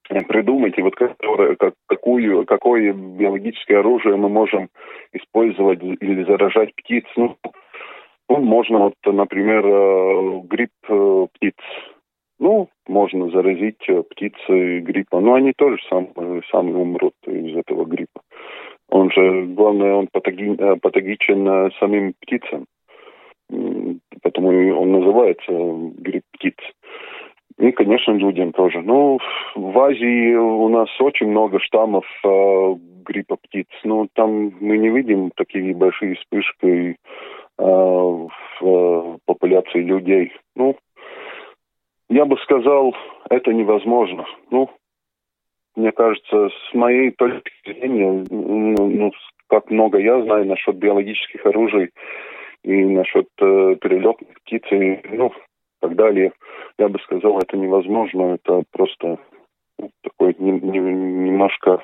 придумать, 0.08 0.76
и 0.78 0.82
вот 0.82 0.96
как, 0.96 1.74
какую, 1.86 2.44
какое 2.44 2.92
биологическое 2.92 3.78
оружие 3.78 4.16
мы 4.16 4.28
можем 4.28 4.68
использовать 5.12 5.80
или 5.82 6.24
заражать 6.24 6.74
птиц. 6.74 7.04
Ну, 7.16 7.36
ну, 8.28 8.38
можно 8.38 8.78
вот, 8.78 8.94
например, 9.04 9.64
э, 9.64 10.40
грипп 10.44 10.72
э, 10.88 11.26
птиц. 11.34 11.54
Ну, 12.38 12.68
можно 12.88 13.30
заразить 13.30 13.88
э, 13.88 14.02
птицы 14.02 14.80
гриппом. 14.80 15.24
Но 15.24 15.34
они 15.34 15.52
тоже 15.56 15.78
сам, 15.88 16.08
сами 16.50 16.72
умрут 16.72 17.14
из 17.26 17.56
этого 17.56 17.84
гриппа. 17.84 18.20
Он 18.88 19.10
же, 19.10 19.46
главное, 19.46 19.94
он 19.94 20.08
патоги, 20.10 20.56
патогичен 20.80 21.70
самим 21.78 22.14
птицам. 22.20 22.66
Потому 24.22 24.48
он 24.48 24.92
называется 24.92 25.52
грипп 25.98 26.24
птиц. 26.32 26.56
И, 27.58 27.70
конечно, 27.72 28.12
людям 28.12 28.52
тоже. 28.52 28.82
Ну, 28.82 29.18
в 29.54 29.78
Азии 29.78 30.34
у 30.34 30.68
нас 30.68 30.88
очень 31.00 31.28
много 31.28 31.58
штаммов 31.60 32.04
гриппа 33.04 33.36
птиц. 33.36 33.68
Но 33.84 34.08
там 34.14 34.52
мы 34.60 34.78
не 34.78 34.90
видим 34.90 35.30
такие 35.36 35.74
большие 35.74 36.16
вспышки 36.16 36.96
в 37.58 38.30
э, 38.60 39.18
популяции 39.24 39.80
людей. 39.80 40.32
Ну, 40.54 40.76
я 42.08 42.24
бы 42.24 42.36
сказал, 42.38 42.94
это 43.30 43.52
невозможно. 43.52 44.26
Ну, 44.50 44.70
мне 45.74 45.92
кажется, 45.92 46.48
с 46.48 46.74
моей 46.74 47.10
точки 47.10 47.50
зрения, 47.64 48.24
ну, 48.30 48.86
ну 48.86 49.12
как 49.48 49.70
много 49.70 49.98
я 49.98 50.22
знаю 50.22 50.46
насчет 50.46 50.76
биологических 50.76 51.44
оружий 51.46 51.90
и 52.62 52.84
насчет 52.84 53.28
э, 53.38 53.76
перелетных 53.80 54.40
птиц 54.42 54.62
и 54.70 55.00
ну, 55.10 55.32
так 55.80 55.94
далее, 55.94 56.32
я 56.78 56.88
бы 56.88 56.98
сказал, 57.00 57.38
это 57.38 57.56
невозможно. 57.56 58.34
Это 58.34 58.62
просто 58.72 59.18
ну, 59.78 59.90
такой 60.02 60.34
не, 60.38 60.52
не, 60.52 60.78
немножко 60.78 61.82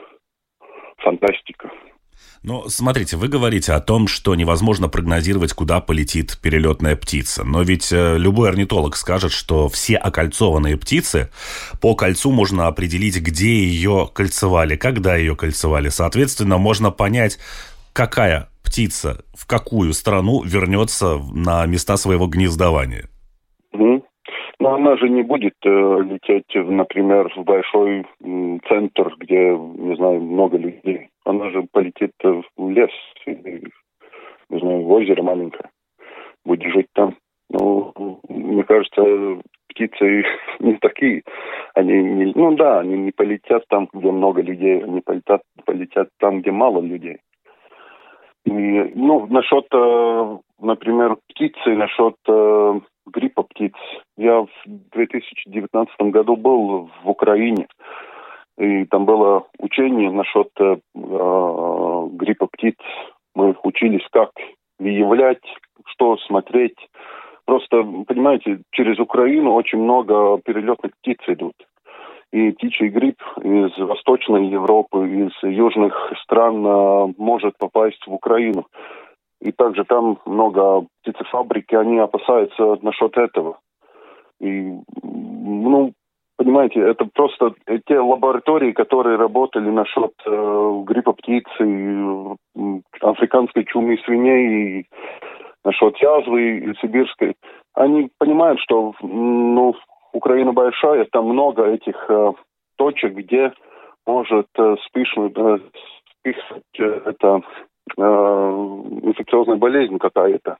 фантастика. 0.98 1.70
Но 2.42 2.68
смотрите, 2.68 3.16
вы 3.16 3.28
говорите 3.28 3.72
о 3.72 3.80
том, 3.80 4.08
что 4.08 4.34
невозможно 4.34 4.88
прогнозировать, 4.88 5.52
куда 5.52 5.80
полетит 5.80 6.38
перелетная 6.42 6.96
птица. 6.96 7.44
Но 7.44 7.62
ведь 7.62 7.92
э, 7.92 8.18
любой 8.18 8.48
орнитолог 8.48 8.96
скажет, 8.96 9.30
что 9.30 9.68
все 9.68 9.96
окольцованные 9.96 10.76
птицы, 10.76 11.30
по 11.80 11.94
кольцу 11.94 12.32
можно 12.32 12.66
определить, 12.66 13.18
где 13.20 13.64
ее 13.64 14.10
кольцевали, 14.12 14.74
когда 14.74 15.14
ее 15.14 15.36
кольцевали. 15.36 15.88
Соответственно, 15.88 16.58
можно 16.58 16.90
понять, 16.90 17.38
какая 17.92 18.48
птица 18.64 19.24
в 19.34 19.46
какую 19.46 19.92
страну 19.94 20.42
вернется 20.42 21.18
на 21.18 21.64
места 21.66 21.96
своего 21.96 22.26
гнездования. 22.26 23.08
Но 24.62 24.74
она 24.74 24.96
же 24.96 25.08
не 25.08 25.22
будет 25.22 25.56
э, 25.64 25.68
лететь, 25.68 26.54
например, 26.54 27.28
в 27.34 27.42
большой 27.42 28.06
центр, 28.68 29.12
где, 29.18 29.56
не 29.56 29.96
знаю, 29.96 30.20
много 30.20 30.56
людей. 30.56 31.08
Она 31.24 31.50
же 31.50 31.66
полетит 31.72 32.12
в 32.22 32.70
лес, 32.70 32.90
или, 33.26 33.64
не 34.50 34.60
знаю, 34.60 34.82
в 34.84 34.92
озеро 34.92 35.20
маленькое. 35.20 35.68
Будет 36.44 36.72
жить 36.72 36.86
там. 36.94 37.16
Ну, 37.50 38.20
мне 38.28 38.62
кажется, 38.62 39.02
птицы 39.68 40.24
не 40.60 40.74
такие. 40.74 41.24
Они 41.74 41.94
не, 42.00 42.32
ну 42.32 42.54
да, 42.54 42.78
они 42.78 42.96
не 42.98 43.10
полетят 43.10 43.64
там, 43.68 43.88
где 43.92 44.12
много 44.12 44.42
людей, 44.42 44.84
они 44.84 45.00
полетят, 45.00 45.42
полетят 45.64 46.08
там, 46.20 46.40
где 46.40 46.52
мало 46.52 46.80
людей. 46.80 47.18
И, 48.44 48.50
ну, 48.50 49.26
насчет, 49.26 49.66
э, 49.74 50.38
например, 50.60 51.16
птицы, 51.28 51.74
насчет 51.74 52.14
э, 52.28 52.80
гриппа 53.06 53.42
птиц. 53.42 53.74
Я 54.16 54.42
в 54.42 54.48
2019 54.66 56.00
году 56.12 56.36
был 56.36 56.90
в 57.02 57.08
Украине, 57.08 57.66
и 58.58 58.84
там 58.86 59.04
было 59.04 59.46
учение 59.58 60.10
насчет 60.10 60.48
э, 60.60 60.76
э 60.94 62.08
гриппа 62.12 62.46
птиц. 62.46 62.76
Мы 63.34 63.56
учились, 63.62 64.06
как 64.10 64.30
выявлять, 64.78 65.42
что 65.86 66.16
смотреть. 66.18 66.76
Просто, 67.44 67.82
понимаете, 68.06 68.60
через 68.70 68.98
Украину 68.98 69.52
очень 69.52 69.78
много 69.78 70.38
перелетных 70.44 70.92
птиц 71.00 71.18
идут. 71.26 71.54
И 72.32 72.50
птичий 72.52 72.88
грипп 72.88 73.20
из 73.42 73.76
Восточной 73.78 74.48
Европы, 74.48 75.06
из 75.06 75.32
южных 75.42 76.12
стран 76.22 76.66
э, 76.66 77.14
может 77.18 77.58
попасть 77.58 78.06
в 78.06 78.12
Украину. 78.12 78.66
И 79.42 79.50
также 79.50 79.84
там 79.84 80.18
много 80.24 80.86
птицефабрики, 81.02 81.74
они 81.74 81.98
опасаются 81.98 82.78
насчет 82.82 83.16
этого. 83.18 83.58
И, 84.40 84.72
ну, 85.02 85.92
понимаете, 86.36 86.80
это 86.80 87.08
просто 87.12 87.54
те 87.86 87.98
лаборатории, 87.98 88.70
которые 88.70 89.16
работали 89.16 89.68
насчет 89.68 90.12
э, 90.26 90.82
гриппа 90.86 91.12
птиц 91.14 91.44
и 91.58 91.64
э, 91.64 92.80
африканской 93.00 93.64
чумы 93.64 93.98
свиней 94.04 94.80
и 94.80 94.86
насчет 95.64 95.96
язвы 95.98 96.58
и 96.58 96.74
сибирской, 96.80 97.34
они 97.74 98.10
понимают, 98.18 98.60
что 98.60 98.94
ну, 99.00 99.74
Украина 100.12 100.52
большая, 100.52 101.06
там 101.10 101.26
много 101.26 101.66
этих 101.66 101.96
э, 102.08 102.32
точек, 102.76 103.14
где 103.14 103.52
может 104.06 104.48
э, 104.56 104.76
спишнуть, 104.86 105.36
э, 105.36 105.58
списать 106.20 106.78
э, 106.78 107.00
это 107.06 107.42
инфекциозная 107.96 109.56
болезнь 109.56 109.98
какая-то. 109.98 110.56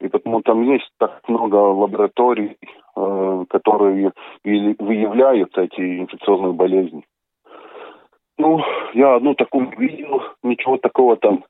И 0.00 0.08
потому 0.08 0.42
там 0.42 0.62
есть 0.62 0.88
так 0.98 1.20
много 1.28 1.56
лабораторий, 1.56 2.56
э, 2.96 3.44
которые 3.48 4.12
выявляют 4.44 5.56
эти 5.58 6.00
инфекциозные 6.00 6.52
болезни. 6.52 7.04
Ну, 8.38 8.60
я 8.94 9.16
одну 9.16 9.34
такую 9.34 9.70
видел, 9.76 10.22
ничего 10.44 10.78
такого 10.78 11.16
там 11.16 11.44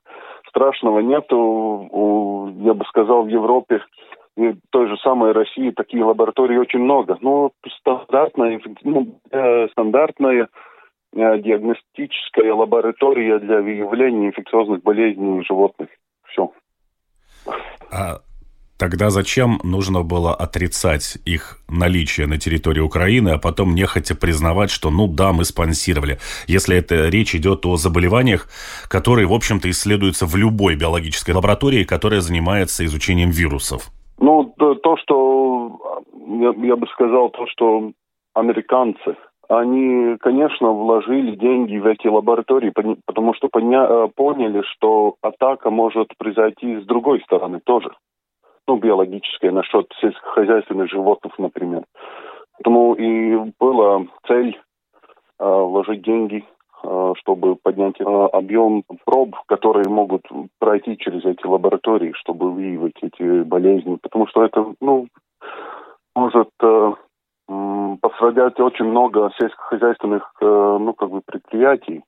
страшного 0.47 0.99
нету. 0.99 2.51
Я 2.61 2.73
бы 2.73 2.83
сказал, 2.85 3.23
в 3.23 3.27
Европе 3.27 3.81
и 4.35 4.55
той 4.71 4.87
же 4.87 4.97
самой 4.97 5.33
России 5.33 5.69
такие 5.71 6.03
лаборатории 6.03 6.57
очень 6.57 6.79
много. 6.79 7.17
Ну, 7.21 7.51
стандартная, 7.67 8.59
ну, 8.83 9.19
э, 9.31 9.67
стандартная 9.69 10.47
Э, 10.47 10.47
диагностическая 11.13 12.53
лаборатория 12.53 13.39
для 13.39 13.61
выявления 13.61 14.27
инфекциозных 14.27 14.83
болезней 14.83 15.39
у 15.39 15.43
животных. 15.43 15.89
Все. 16.27 16.51
А 17.91 18.19
тогда 18.77 19.09
зачем 19.09 19.59
нужно 19.63 20.03
было 20.03 20.35
отрицать 20.35 21.17
их 21.25 21.59
наличие 21.67 22.27
на 22.27 22.37
территории 22.37 22.81
Украины, 22.81 23.29
а 23.29 23.39
потом 23.39 23.73
нехотя 23.73 24.15
признавать, 24.15 24.69
что 24.69 24.91
ну 24.91 25.07
да, 25.07 25.33
мы 25.33 25.45
спонсировали, 25.45 26.19
если 26.47 26.77
это 26.77 27.09
речь 27.09 27.33
идет 27.35 27.65
о 27.65 27.75
заболеваниях, 27.75 28.47
которые, 28.87 29.27
в 29.27 29.33
общем-то, 29.33 29.69
исследуются 29.69 30.25
в 30.25 30.35
любой 30.35 30.75
биологической 30.75 31.31
лаборатории, 31.31 31.83
которая 31.83 32.21
занимается 32.21 32.85
изучением 32.85 33.31
вирусов? 33.31 33.89
Ну, 34.19 34.53
то, 34.57 34.97
что, 34.97 36.03
я, 36.27 36.53
я 36.67 36.75
бы 36.75 36.87
сказал, 36.87 37.29
то, 37.29 37.47
что 37.47 37.91
американцы– 38.35 39.15
они, 39.49 40.15
конечно, 40.17 40.71
вложили 40.71 41.35
деньги 41.35 41.77
в 41.77 41.87
эти 41.87 42.07
лаборатории, 42.07 42.71
потому 43.05 43.33
что 43.33 43.47
поня- 43.47 44.05
э, 44.05 44.07
поняли, 44.15 44.61
что 44.61 45.15
атака 45.21 45.71
может 45.71 46.15
произойти 46.17 46.79
с 46.79 46.85
другой 46.85 47.21
стороны 47.21 47.59
тоже. 47.63 47.89
Ну, 48.67 48.77
биологическая, 48.77 49.51
насчет 49.51 49.91
сельскохозяйственных 49.99 50.89
животных, 50.89 51.33
например. 51.39 51.83
Поэтому 52.53 52.93
и 52.93 53.51
была 53.59 54.05
цель 54.27 54.59
э, 55.39 55.43
вложить 55.43 56.03
деньги, 56.03 56.45
э, 56.83 57.13
чтобы 57.17 57.55
поднять 57.55 57.99
э, 57.99 58.03
объем 58.03 58.83
проб, 59.03 59.35
которые 59.47 59.89
могут 59.89 60.27
пройти 60.59 60.95
через 60.97 61.25
эти 61.25 61.47
лаборатории, 61.47 62.11
чтобы 62.13 62.51
выявить 62.51 62.97
эти 63.01 63.41
болезни. 63.41 63.97
Потому 63.99 64.27
что 64.27 64.43
это, 64.43 64.73
ну, 64.79 65.07
может 66.15 66.49
э, 66.61 66.93
пострадать 68.01 68.59
очень 68.59 68.85
много 68.85 69.31
сельскохозяйственных, 69.39 70.23
э, 70.41 70.45
ну, 70.45 70.93
как 70.93 71.09
бы 71.09 71.21
предприятий. 71.25 72.03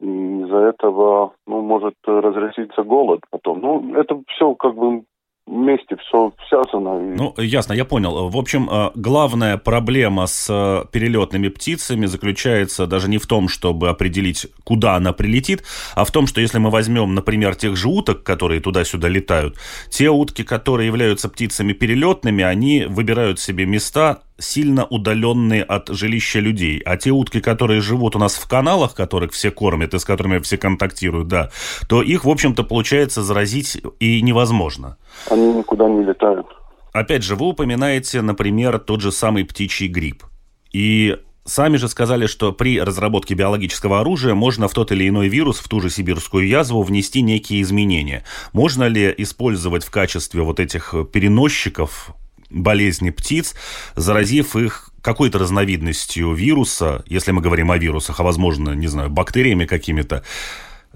И 0.00 0.06
из-за 0.06 0.58
этого, 0.58 1.32
ну, 1.46 1.60
может 1.62 1.94
разразиться 2.06 2.82
голод 2.82 3.20
потом. 3.30 3.60
Ну, 3.60 3.94
это 3.94 4.20
все 4.28 4.54
как 4.54 4.76
бы 4.76 5.02
вместе 5.48 5.96
все 5.96 6.32
связано. 6.48 7.00
Ну, 7.16 7.34
ясно, 7.38 7.72
я 7.72 7.84
понял. 7.84 8.28
В 8.28 8.36
общем, 8.36 8.68
э, 8.70 8.90
главная 8.94 9.56
проблема 9.56 10.26
с 10.26 10.48
э, 10.50 10.86
перелетными 10.92 11.48
птицами 11.48 12.06
заключается 12.06 12.86
даже 12.86 13.08
не 13.08 13.18
в 13.18 13.26
том, 13.26 13.48
чтобы 13.48 13.88
определить, 13.88 14.46
куда 14.64 14.94
она 14.94 15.12
прилетит, 15.12 15.64
а 15.96 16.04
в 16.04 16.12
том, 16.12 16.26
что 16.26 16.40
если 16.40 16.58
мы 16.58 16.70
возьмем, 16.70 17.14
например, 17.14 17.56
тех 17.56 17.76
же 17.76 17.88
уток, 17.88 18.22
которые 18.22 18.60
туда-сюда 18.60 19.08
летают, 19.08 19.56
те 19.90 20.10
утки, 20.10 20.44
которые 20.44 20.86
являются 20.86 21.28
птицами 21.28 21.72
перелетными, 21.72 22.44
они 22.44 22.84
выбирают 22.84 23.40
себе 23.40 23.66
места 23.66 24.20
сильно 24.38 24.86
удаленные 24.86 25.62
от 25.62 25.88
жилища 25.88 26.40
людей. 26.40 26.80
А 26.84 26.96
те 26.96 27.10
утки, 27.10 27.40
которые 27.40 27.80
живут 27.80 28.16
у 28.16 28.18
нас 28.18 28.36
в 28.36 28.48
каналах, 28.48 28.94
которых 28.94 29.32
все 29.32 29.50
кормят 29.50 29.94
и 29.94 29.98
с 29.98 30.04
которыми 30.04 30.38
все 30.38 30.56
контактируют, 30.56 31.28
да, 31.28 31.50
то 31.88 32.02
их, 32.02 32.24
в 32.24 32.30
общем-то, 32.30 32.62
получается 32.62 33.22
заразить 33.22 33.80
и 34.00 34.22
невозможно. 34.22 34.96
Они 35.30 35.52
никуда 35.52 35.88
не 35.88 36.04
летают. 36.04 36.46
Опять 36.92 37.22
же, 37.22 37.36
вы 37.36 37.46
упоминаете, 37.46 38.22
например, 38.22 38.78
тот 38.78 39.00
же 39.00 39.12
самый 39.12 39.44
птичий 39.44 39.88
грипп. 39.88 40.24
И 40.72 41.16
Сами 41.48 41.78
же 41.78 41.88
сказали, 41.88 42.26
что 42.26 42.52
при 42.52 42.78
разработке 42.78 43.32
биологического 43.32 44.00
оружия 44.00 44.34
можно 44.34 44.68
в 44.68 44.74
тот 44.74 44.92
или 44.92 45.08
иной 45.08 45.28
вирус, 45.28 45.60
в 45.60 45.68
ту 45.68 45.80
же 45.80 45.88
сибирскую 45.88 46.46
язву, 46.46 46.82
внести 46.82 47.22
некие 47.22 47.62
изменения. 47.62 48.22
Можно 48.52 48.84
ли 48.84 49.14
использовать 49.16 49.82
в 49.82 49.90
качестве 49.90 50.42
вот 50.42 50.60
этих 50.60 50.94
переносчиков 51.10 52.10
болезни 52.50 53.10
птиц, 53.10 53.54
заразив 53.94 54.56
их 54.56 54.90
какой-то 55.02 55.38
разновидностью 55.38 56.32
вируса, 56.32 57.02
если 57.06 57.32
мы 57.32 57.40
говорим 57.40 57.70
о 57.70 57.78
вирусах, 57.78 58.20
а 58.20 58.22
возможно, 58.24 58.72
не 58.72 58.86
знаю, 58.86 59.10
бактериями 59.10 59.64
какими-то, 59.64 60.22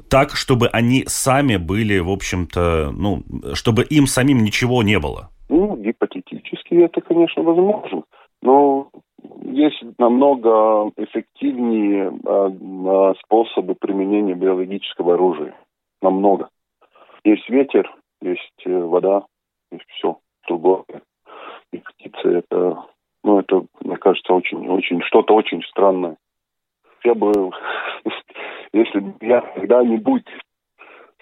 так, 0.08 0.30
чтобы 0.32 0.68
они 0.68 1.04
сами 1.06 1.56
были, 1.56 1.98
в 1.98 2.10
общем-то, 2.10 2.92
ну, 2.92 3.22
чтобы 3.54 3.84
им 3.84 4.06
самим 4.06 4.42
ничего 4.42 4.82
не 4.82 4.98
было? 4.98 5.30
Ну, 5.48 5.76
гипотетически 5.76 6.74
это, 6.74 7.00
конечно, 7.00 7.42
возможно. 7.42 8.02
Но 8.42 8.90
есть 9.44 9.82
намного 9.98 10.90
эффективнее 10.96 12.10
э, 12.10 13.14
способы 13.24 13.74
применения 13.74 14.34
биологического 14.34 15.14
оружия. 15.14 15.54
Намного. 16.00 16.48
Есть 17.24 17.48
ветер, 17.48 17.94
есть 18.20 18.66
э, 18.66 18.78
вода, 18.78 19.24
есть 19.70 19.84
все 19.96 20.18
другое 20.48 20.84
и 21.72 21.78
птицы 21.78 22.38
это, 22.38 22.85
ну, 23.24 23.40
это, 23.40 23.64
мне 23.80 23.96
кажется, 23.96 24.32
очень, 24.32 24.68
очень, 24.68 25.02
что-то 25.02 25.35
очень 25.35 25.62
странное. 25.64 26.16
Я 27.04 27.14
бы, 27.14 27.32
если 28.72 29.00
бы 29.00 29.14
я 29.20 29.40
когда-нибудь 29.40 30.26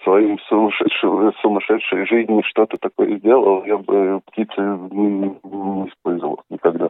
своим 0.03 0.39
сумасшедшей, 0.47 1.09
сумасшедшей 1.41 2.07
жизни 2.07 2.41
что-то 2.47 2.77
такое 2.77 3.17
сделал, 3.19 3.63
я 3.65 3.77
бы 3.77 4.21
птицы 4.31 4.59
не, 4.59 5.29
не 5.43 5.89
использовал 5.89 6.41
никогда. 6.49 6.89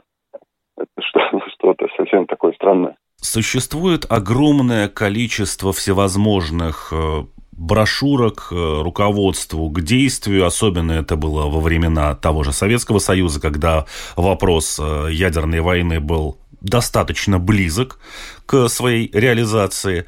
Это 0.77 0.87
что-то 1.53 1.87
совсем 1.97 2.25
такое 2.25 2.53
странное. 2.53 2.97
Существует 3.17 4.05
огромное 4.09 4.89
количество 4.89 5.71
всевозможных 5.73 6.91
э, 6.91 7.25
брошюрок 7.61 8.47
э, 8.51 8.81
руководству 8.81 9.69
к 9.69 9.81
действию, 9.81 10.47
особенно 10.47 10.93
это 10.93 11.15
было 11.15 11.47
во 11.47 11.59
времена 11.59 12.15
того 12.15 12.43
же 12.43 12.53
Советского 12.53 12.97
Союза, 12.97 13.39
когда 13.39 13.85
вопрос 14.15 14.79
э, 14.81 15.09
ядерной 15.11 15.61
войны 15.61 15.99
был 15.99 16.39
достаточно 16.61 17.37
близок 17.37 17.99
к 18.47 18.67
своей 18.67 19.11
реализации, 19.13 20.05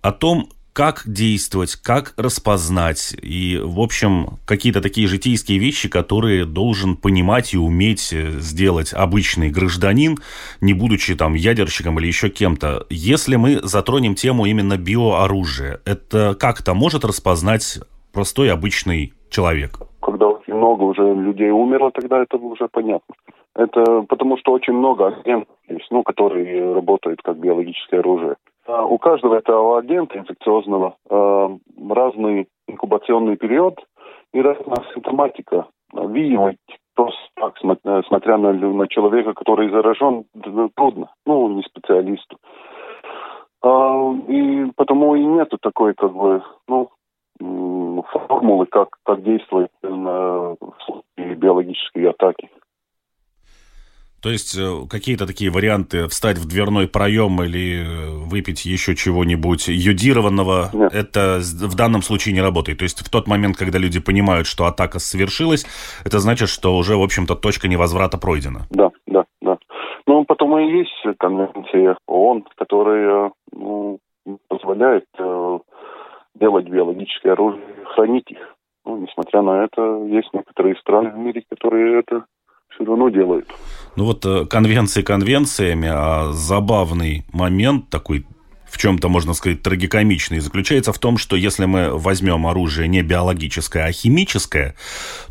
о 0.00 0.12
том, 0.12 0.48
как 0.74 1.04
действовать, 1.06 1.76
как 1.76 2.14
распознать. 2.16 3.16
И, 3.22 3.58
в 3.62 3.80
общем, 3.80 4.38
какие-то 4.44 4.82
такие 4.82 5.06
житейские 5.06 5.58
вещи, 5.58 5.88
которые 5.88 6.44
должен 6.44 6.96
понимать 6.96 7.54
и 7.54 7.58
уметь 7.58 8.12
э, 8.12 8.40
сделать 8.40 8.92
обычный 8.92 9.50
гражданин, 9.50 10.16
не 10.60 10.74
будучи 10.74 11.14
там 11.14 11.34
ядерщиком 11.34 11.98
или 12.00 12.08
еще 12.08 12.28
кем-то. 12.28 12.86
Если 12.90 13.36
мы 13.36 13.60
затронем 13.62 14.16
тему 14.16 14.46
именно 14.46 14.76
биооружия, 14.76 15.80
это 15.86 16.34
как-то 16.34 16.74
может 16.74 17.04
распознать 17.04 17.78
простой 18.12 18.50
обычный 18.50 19.12
человек? 19.30 19.78
Когда 20.00 20.26
очень 20.26 20.54
много 20.54 20.82
уже 20.82 21.02
людей 21.02 21.50
умерло, 21.50 21.92
тогда 21.92 22.20
это 22.20 22.36
уже 22.36 22.66
понятно. 22.68 23.14
Это 23.54 24.02
потому 24.08 24.36
что 24.38 24.50
очень 24.50 24.72
много 24.72 25.06
агентов 25.06 25.54
ну, 25.90 26.02
которые 26.02 26.74
работают 26.74 27.22
как 27.22 27.38
биологическое 27.38 28.00
оружие. 28.00 28.34
А 28.66 28.84
у 28.84 28.98
каждого 28.98 29.36
этого 29.36 29.78
агента 29.78 30.18
инфекциозного 30.18 30.96
э, 31.10 31.48
разный 31.90 32.48
инкубационный 32.66 33.36
период 33.36 33.78
и 34.32 34.40
разная 34.40 34.84
симптоматика. 34.94 35.66
Выявить 35.92 36.58
просто 36.94 37.20
так, 37.36 37.58
смотря 38.08 38.38
на, 38.38 38.52
на 38.52 38.88
человека, 38.88 39.34
который 39.34 39.70
заражен, 39.70 40.24
трудно. 40.74 41.10
Ну, 41.26 41.48
не 41.48 41.62
специалисту. 41.62 42.38
А, 43.62 44.12
и 44.28 44.70
потому 44.76 45.14
и 45.14 45.24
нету 45.24 45.58
такой, 45.60 45.94
как 45.94 46.12
бы, 46.12 46.42
ну, 46.68 46.90
формулы, 48.28 48.66
как, 48.66 48.96
как 49.04 49.22
действовать 49.22 49.70
в 49.82 50.56
случае 50.84 51.34
биологической 51.34 52.08
атаки. 52.08 52.50
То 54.24 54.30
есть 54.30 54.56
э, 54.58 54.86
какие-то 54.88 55.26
такие 55.26 55.50
варианты 55.50 56.08
встать 56.08 56.38
в 56.38 56.48
дверной 56.48 56.88
проем 56.88 57.42
или 57.42 57.84
э, 57.84 58.08
выпить 58.24 58.64
еще 58.64 58.96
чего-нибудь 58.96 59.68
йодированного, 59.68 60.70
Нет. 60.72 60.94
это 60.94 61.40
в 61.42 61.76
данном 61.76 62.00
случае 62.00 62.32
не 62.32 62.40
работает. 62.40 62.78
То 62.78 62.84
есть 62.84 63.06
в 63.06 63.10
тот 63.10 63.28
момент, 63.28 63.58
когда 63.58 63.78
люди 63.78 64.00
понимают, 64.00 64.46
что 64.46 64.64
атака 64.64 64.98
совершилась, 64.98 65.66
это 66.06 66.20
значит, 66.20 66.48
что 66.48 66.74
уже, 66.74 66.96
в 66.96 67.02
общем-то, 67.02 67.34
точка 67.34 67.68
невозврата 67.68 68.16
пройдена. 68.16 68.60
Да, 68.70 68.90
да, 69.06 69.26
да. 69.42 69.58
Ну, 70.06 70.24
потому 70.24 70.58
и 70.58 70.72
есть 70.72 71.18
конвенция 71.18 71.98
ООН, 72.06 72.46
которая 72.56 73.30
ну, 73.52 73.98
позволяет 74.48 75.04
э, 75.18 75.58
делать 76.36 76.66
биологическое 76.66 77.34
оружие, 77.34 77.62
хранить 77.94 78.30
их. 78.30 78.56
Ну, 78.86 78.96
несмотря 79.02 79.42
на 79.42 79.64
это, 79.64 79.82
есть 80.06 80.30
некоторые 80.32 80.76
страны 80.76 81.10
в 81.10 81.18
мире, 81.18 81.42
которые 81.50 82.00
это 82.00 82.24
все 82.74 82.84
равно 82.84 83.08
делают. 83.08 83.46
Ну 83.96 84.04
вот 84.04 84.24
э, 84.26 84.46
конвенции 84.46 85.02
конвенциями, 85.02 85.88
а 85.90 86.32
забавный 86.32 87.24
момент 87.32 87.90
такой 87.90 88.26
в 88.74 88.76
чем-то, 88.76 89.08
можно 89.08 89.34
сказать, 89.34 89.62
трагикомичный, 89.62 90.40
заключается 90.40 90.92
в 90.92 90.98
том, 90.98 91.16
что 91.16 91.36
если 91.36 91.64
мы 91.64 91.96
возьмем 91.96 92.44
оружие 92.44 92.88
не 92.88 93.02
биологическое, 93.02 93.84
а 93.84 93.92
химическое, 93.92 94.74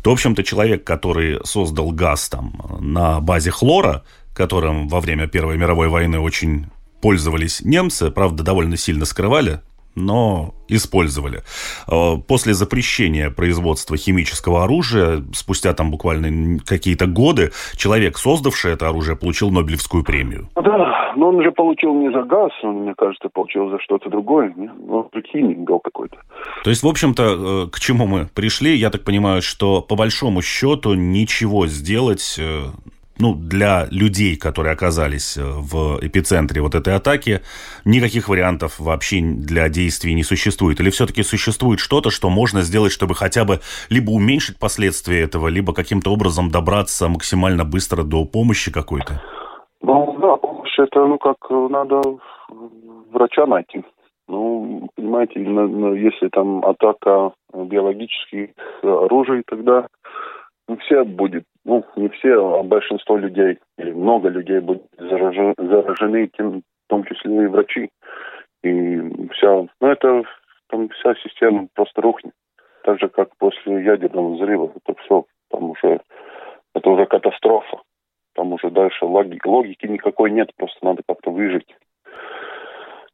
то, 0.02 0.10
в 0.10 0.12
общем-то, 0.14 0.42
человек, 0.42 0.84
который 0.84 1.40
создал 1.44 1.90
газ 1.90 2.30
там 2.30 2.54
на 2.80 3.20
базе 3.20 3.50
хлора, 3.50 4.02
которым 4.34 4.88
во 4.88 5.00
время 5.00 5.26
Первой 5.26 5.58
мировой 5.58 5.88
войны 5.88 6.18
очень 6.18 6.68
пользовались 7.02 7.60
немцы, 7.60 8.10
правда, 8.10 8.42
довольно 8.42 8.78
сильно 8.78 9.04
скрывали, 9.04 9.60
но 9.94 10.54
использовали. 10.68 11.42
Э, 11.88 12.16
после 12.26 12.54
запрещения 12.54 13.30
производства 13.30 13.96
химического 13.96 14.64
оружия, 14.64 15.22
спустя 15.32 15.72
там 15.74 15.90
буквально 15.90 16.58
какие-то 16.60 17.06
годы, 17.06 17.52
человек, 17.76 18.18
создавший 18.18 18.72
это 18.72 18.88
оружие, 18.88 19.16
получил 19.16 19.50
Нобелевскую 19.50 20.04
премию. 20.04 20.48
Да, 20.54 21.12
но 21.16 21.28
он 21.28 21.42
же 21.42 21.52
получил 21.52 21.94
не 21.94 22.10
за 22.10 22.22
газ, 22.22 22.50
он, 22.62 22.82
мне 22.82 22.94
кажется, 22.96 23.28
получил 23.28 23.70
за 23.70 23.78
что-то 23.80 24.10
другое. 24.10 24.54
Он 24.88 25.08
химик 25.32 25.58
был 25.58 25.80
какой-то. 25.80 26.16
То 26.64 26.70
есть, 26.70 26.82
в 26.82 26.88
общем-то, 26.88 27.22
э, 27.22 27.70
к 27.70 27.80
чему 27.80 28.06
мы 28.06 28.28
пришли? 28.34 28.74
Я 28.76 28.90
так 28.90 29.04
понимаю, 29.04 29.42
что 29.42 29.82
по 29.82 29.96
большому 29.96 30.42
счету 30.42 30.94
ничего 30.94 31.66
сделать 31.66 32.36
э, 32.38 32.64
ну, 33.18 33.34
для 33.34 33.86
людей, 33.90 34.36
которые 34.36 34.72
оказались 34.72 35.36
э, 35.36 35.42
в 35.42 35.98
эпицентре 36.02 36.60
вот 36.60 36.74
этой 36.74 36.94
атаки, 36.94 37.40
никаких 37.84 38.28
вариантов 38.28 38.80
вообще 38.80 39.20
для 39.20 39.68
действий 39.68 40.14
не 40.14 40.22
существует? 40.22 40.80
Или 40.80 40.90
все-таки 40.90 41.22
существует 41.22 41.80
что-то, 41.80 42.10
что 42.10 42.30
можно 42.30 42.62
сделать, 42.62 42.92
чтобы 42.92 43.14
хотя 43.14 43.44
бы 43.44 43.60
либо 43.88 44.10
уменьшить 44.10 44.58
последствия 44.58 45.22
этого, 45.22 45.48
либо 45.48 45.72
каким-то 45.72 46.12
образом 46.12 46.50
добраться 46.50 47.08
максимально 47.08 47.64
быстро 47.64 48.02
до 48.02 48.24
помощи 48.24 48.72
какой-то? 48.72 49.22
Ну, 49.80 50.16
да, 50.20 50.36
помощь 50.36 50.78
это, 50.78 51.06
ну, 51.06 51.18
как 51.18 51.36
э, 51.50 51.68
надо 51.70 52.00
врача 53.12 53.46
найти. 53.46 53.84
Ну, 54.26 54.88
понимаете, 54.96 55.40
если 55.40 56.28
там 56.28 56.64
атака 56.64 57.32
биологических 57.52 58.50
оружий, 58.82 59.42
тогда 59.46 59.86
все 60.80 61.04
будет 61.04 61.44
ну, 61.64 61.84
не 61.96 62.08
все, 62.08 62.34
а 62.34 62.62
большинство 62.62 63.16
людей, 63.16 63.58
или 63.78 63.90
много 63.92 64.28
людей 64.28 64.60
будут 64.60 64.84
заражены, 64.98 65.54
заражены 65.56 66.28
тем, 66.36 66.60
в 66.60 66.88
том 66.88 67.04
числе 67.04 67.44
и 67.44 67.46
врачи. 67.46 67.90
И 68.62 69.00
вся, 69.32 69.66
ну, 69.80 69.88
это, 69.88 70.22
там 70.68 70.88
вся 70.90 71.14
система 71.16 71.68
просто 71.74 72.02
рухнет. 72.02 72.34
Так 72.84 72.98
же, 73.00 73.08
как 73.08 73.36
после 73.38 73.82
ядерного 73.82 74.34
взрыва. 74.34 74.72
Это 74.74 74.98
все, 75.00 75.24
там 75.50 75.70
уже, 75.70 76.00
это 76.74 76.90
уже 76.90 77.06
катастрофа. 77.06 77.80
Там 78.34 78.52
уже 78.52 78.70
дальше 78.70 79.04
логики, 79.04 79.46
логики 79.46 79.86
никакой 79.86 80.30
нет, 80.30 80.50
просто 80.56 80.84
надо 80.84 81.02
как-то 81.06 81.30
выжить 81.30 81.74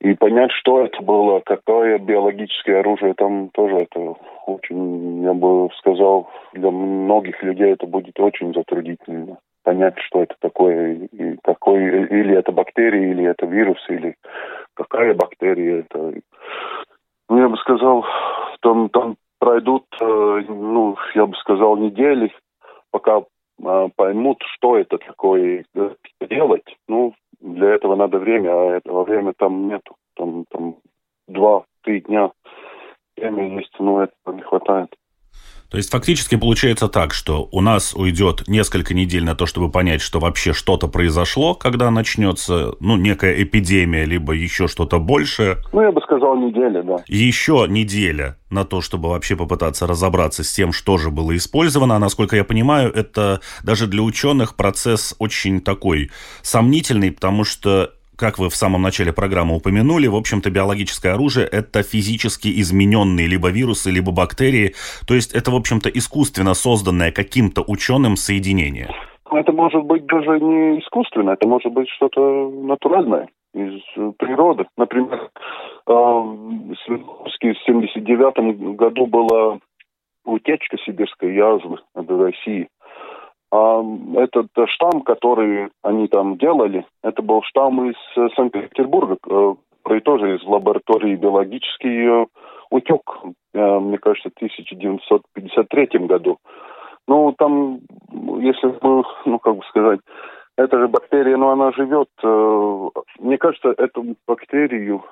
и 0.01 0.15
понять, 0.15 0.51
что 0.53 0.83
это 0.83 1.03
было, 1.03 1.41
какое 1.45 1.99
биологическое 1.99 2.81
оружие, 2.81 3.15
там 3.15 3.51
тоже 3.51 3.77
это 3.77 4.15
очень, 4.47 5.23
я 5.23 5.35
бы 5.35 5.69
сказал, 5.79 6.31
для 6.55 6.71
многих 6.71 7.43
людей 7.43 7.73
это 7.73 7.87
будет 7.87 8.19
очень 8.19 8.55
затруднительно 8.55 9.39
понять, 9.63 9.99
что 9.99 10.23
это 10.23 10.35
такое, 10.41 11.09
и 11.13 11.37
какой, 11.45 11.83
или 11.85 12.37
это 12.37 12.51
бактерия, 12.51 13.11
или 13.11 13.25
это 13.27 13.45
вирус, 13.45 13.79
или 13.89 14.17
какая 14.75 15.15
бактерия 15.15 15.81
это. 15.81 16.15
Ну, 17.29 17.39
я 17.39 17.49
бы 17.49 17.57
сказал, 17.59 18.05
там, 18.63 18.89
там 18.89 19.17
пройдут, 19.39 19.85
э, 20.01 20.43
ну, 20.49 20.97
я 21.15 21.27
бы 21.27 21.37
сказал, 21.37 21.77
недели, 21.77 22.33
пока 22.91 23.23
поймут, 23.96 24.42
что 24.55 24.77
это 24.77 24.99
такое, 24.99 25.64
делать. 26.20 26.77
Ну, 26.88 27.14
для 27.40 27.70
этого 27.70 27.96
надо 27.96 28.18
время, 28.18 28.51
а 28.51 28.77
этого 28.77 29.05
времени 29.05 29.35
там 29.37 29.68
нету. 29.68 29.96
Там, 30.14 30.44
там 30.51 30.77
два-три 31.29 32.01
дня 32.03 32.33
время 33.16 33.61
есть, 33.61 33.75
но 33.79 34.03
этого 34.03 34.35
не 34.35 34.42
хватает. 34.42 34.94
То 35.71 35.77
есть 35.77 35.91
фактически 35.91 36.37
получается 36.37 36.89
так, 36.89 37.15
что 37.15 37.49
у 37.53 37.61
нас 37.61 37.95
уйдет 37.95 38.49
несколько 38.49 38.93
недель 38.93 39.25
на 39.25 39.37
то, 39.37 39.47
чтобы 39.47 39.71
понять, 39.71 40.01
что 40.01 40.19
вообще 40.19 40.53
что-то 40.53 40.89
произошло, 40.89 41.55
когда 41.55 41.91
начнется, 41.91 42.75
ну, 42.81 42.97
некая 42.97 43.43
эпидемия, 43.43 44.05
либо 44.05 44.33
еще 44.33 44.67
что-то 44.67 44.99
большее. 44.99 45.59
Ну, 45.73 45.83
я 45.83 45.93
бы 45.93 46.01
сказал, 46.01 46.37
неделя, 46.37 46.83
да. 46.83 46.97
Еще 47.07 47.67
неделя 47.69 48.37
на 48.51 48.65
то, 48.65 48.81
чтобы 48.81 49.11
вообще 49.11 49.37
попытаться 49.37 49.87
разобраться 49.87 50.43
с 50.43 50.53
тем, 50.53 50.73
что 50.73 50.99
же 50.99 51.11
было 51.11 51.37
использовано. 51.37 51.95
А 51.95 51.99
насколько 52.01 52.35
я 52.35 52.43
понимаю, 52.43 52.93
это 52.93 53.41
даже 53.63 53.87
для 53.87 54.03
ученых 54.03 54.57
процесс 54.57 55.15
очень 55.21 55.61
такой 55.61 56.11
сомнительный, 56.43 57.13
потому 57.13 57.45
что 57.45 57.93
как 58.21 58.39
вы 58.39 58.51
в 58.51 58.55
самом 58.55 58.83
начале 58.83 59.13
программы 59.13 59.57
упомянули, 59.57 60.07
в 60.07 60.15
общем-то, 60.15 60.51
биологическое 60.51 61.15
оружие– 61.15 61.49
это 61.53 61.83
физически 61.83 62.49
измененные 62.61 63.27
либо 63.27 63.49
вирусы, 63.49 63.91
либо 63.91 64.13
бактерии. 64.13 64.75
То 65.09 65.15
есть 65.15 65.35
это, 65.35 65.51
в 65.51 65.57
общем-то, 65.57 65.89
искусственно 65.89 66.53
созданное 66.53 67.13
каким-то 67.13 67.65
ученым 67.67 68.17
соединение. 68.17 68.91
Это 69.33 69.53
может 69.53 69.85
быть 69.85 70.05
даже 70.07 70.39
не 70.39 70.81
искусственно, 70.81 71.31
это 71.31 71.49
может 71.49 71.73
быть 71.73 71.89
что-то 71.89 72.51
натуральное 72.51 73.29
из 73.55 73.81
природы. 74.19 74.67
Например, 74.77 75.31
э, 75.87 75.89
в 75.93 77.31
1979 77.39 78.77
году 78.77 79.07
была 79.07 79.59
утечка 80.25 80.77
сибирской 80.85 81.35
язвы 81.35 81.79
в 81.95 82.23
России. 82.23 82.69
А 83.53 83.83
этот 84.15 84.49
штамм, 84.69 85.03
который 85.03 85.71
они 85.83 86.07
там 86.07 86.39
делали, 86.39 86.87
это 87.03 87.21
был 87.21 87.43
штамм 87.43 87.91
из 87.91 87.97
э, 88.17 88.29
Санкт-Петербурга, 88.37 89.17
э, 89.29 89.55
который 89.83 90.01
тоже 90.03 90.37
из 90.37 90.45
лаборатории 90.45 91.17
биологический 91.17 92.07
э, 92.07 92.27
утек, 92.71 93.03
мне 93.53 93.99
кажется, 93.99 94.31
в 94.31 94.37
1953 94.37 96.07
году. 96.07 96.39
Ну, 97.09 97.35
там, 97.37 97.81
если 98.39 98.73
мы, 98.81 99.03
ну, 99.25 99.41
как 99.41 99.57
бы 99.57 99.63
сказать, 99.69 99.99
эта 100.57 100.79
же 100.79 100.87
бактерия, 100.87 101.37
но 101.37 101.51
она 101.51 101.73
живет. 101.73 102.09
Мне 103.19 103.39
кажется, 103.39 103.75
эту 103.77 104.15
бактерию, 104.29 105.03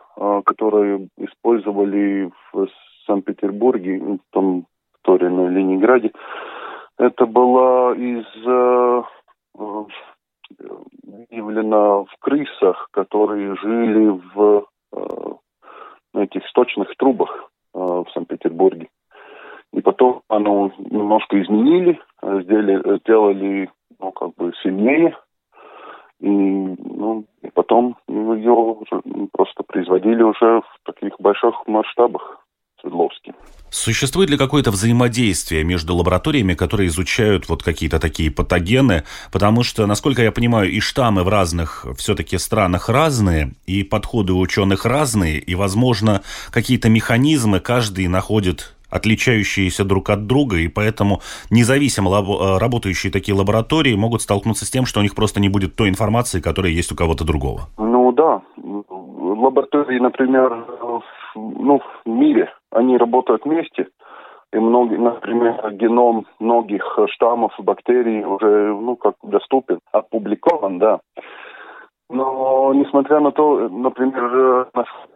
которую 0.45 1.09
использовали 1.17 2.31
в 2.53 2.69
Санкт-Петербурге, 3.07 3.99
в 3.99 4.19
том, 4.31 4.67
в 5.05 5.17
Ленинграде, 5.17 6.13
это 6.99 7.27
была 7.27 7.95
из 7.95 8.27
э, 8.45 9.03
выявлена 11.31 12.05
в 12.05 12.17
крысах, 12.21 12.89
которые 12.91 13.57
жили 13.57 14.21
в, 14.35 14.67
э, 14.93 15.35
этих 16.15 16.47
сточных 16.49 16.95
трубах 16.97 17.51
э, 17.75 17.79
в 17.79 18.07
Санкт-Петербурге. 18.13 18.89
И 19.73 19.81
потом 19.81 20.23
оно 20.29 20.73
немножко 20.79 21.41
изменили, 21.41 22.01
сделали, 22.23 22.99
сделали 23.01 23.71
ну, 24.01 24.13
как 24.13 24.35
бы 24.35 24.53
сильнее, 24.63 25.17
и, 26.21 26.29
ну, 26.29 27.27
и 27.43 27.51
потом 27.51 27.97
ее 28.09 28.77
просто 29.33 29.63
производили 29.63 30.23
уже 30.23 30.63
в 30.63 30.79
таких 30.85 31.21
больших 31.21 31.67
масштабах. 31.67 32.48
Свердловске. 32.81 33.33
Существует 33.71 34.31
ли 34.31 34.39
какое-то 34.39 34.71
взаимодействие 34.71 35.63
между 35.63 35.95
лабораториями, 35.95 36.55
которые 36.55 36.89
изучают 36.89 37.49
вот 37.49 37.63
какие-то 37.63 37.99
такие 37.99 38.31
патогены? 38.31 39.05
Потому 39.31 39.63
что, 39.63 39.87
насколько 39.87 40.23
я 40.23 40.33
понимаю, 40.33 40.71
и 40.71 40.81
штаммы 40.81 41.23
в 41.23 41.29
разных 41.29 41.87
все-таки 41.99 42.39
странах 42.39 42.89
разные, 42.89 43.53
и 43.67 43.83
подходы 43.83 44.33
у 44.33 44.41
ученых 44.41 44.87
разные, 44.87 45.39
и, 45.39 45.55
возможно, 45.55 46.23
какие-то 46.51 46.89
механизмы 46.89 47.61
каждый 47.61 48.09
находит 48.09 48.75
отличающиеся 48.91 49.85
друг 49.85 50.09
от 50.09 50.27
друга, 50.27 50.57
и 50.57 50.69
поэтому 50.69 51.21
независимо 51.51 52.09
лабо- 52.09 52.59
работающие 52.59 53.13
такие 53.13 53.35
лаборатории 53.35 53.95
могут 53.95 54.23
столкнуться 54.23 54.65
с 54.65 54.71
тем, 54.71 54.87
что 54.87 55.01
у 55.01 55.03
них 55.03 55.15
просто 55.15 55.41
не 55.41 55.51
будет 55.51 55.77
той 55.77 55.91
информации, 55.91 56.41
которая 56.41 56.73
есть 56.73 56.91
у 56.91 56.97
кого-то 56.97 57.25
другого. 57.25 57.69
Ну 57.77 58.13
да, 58.13 58.41
лаборатории, 58.57 59.99
например, 59.99 60.65
ну, 61.35 61.81
в 62.05 62.09
мире, 62.09 62.53
они 62.71 62.97
работают 62.97 63.45
вместе, 63.45 63.89
и 64.53 64.59
многие, 64.59 64.97
например, 64.97 65.73
геном 65.73 66.27
многих 66.39 66.99
штаммов 67.11 67.53
бактерий 67.59 68.25
уже, 68.25 68.75
ну, 68.75 68.97
как 68.97 69.15
доступен, 69.23 69.81
опубликован, 69.93 70.79
да. 70.79 71.01
Но, 72.11 72.73
несмотря 72.73 73.21
на 73.21 73.33
то, 73.33 73.69
например, 73.69 74.69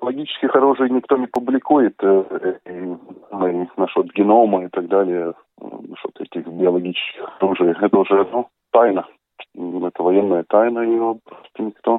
логических 0.02 0.54
оружий 0.54 0.90
никто 0.90 1.16
не 1.16 1.26
публикует 1.26 1.94
э, 2.02 2.58
и, 2.66 2.96
ну, 3.30 3.68
насчет 3.78 4.12
генома 4.12 4.64
и 4.64 4.68
так 4.68 4.88
далее, 4.88 5.32
насчет 5.58 6.20
этих 6.20 6.46
биологических 6.46 7.30
оружий. 7.40 7.70
Это 7.80 7.98
уже 7.98 8.28
ну, 8.30 8.48
тайна. 8.72 9.06
Это 9.54 10.02
военная 10.02 10.44
тайна, 10.46 10.80
ее 10.80 11.16
просто 11.24 11.62
никто 11.62 11.98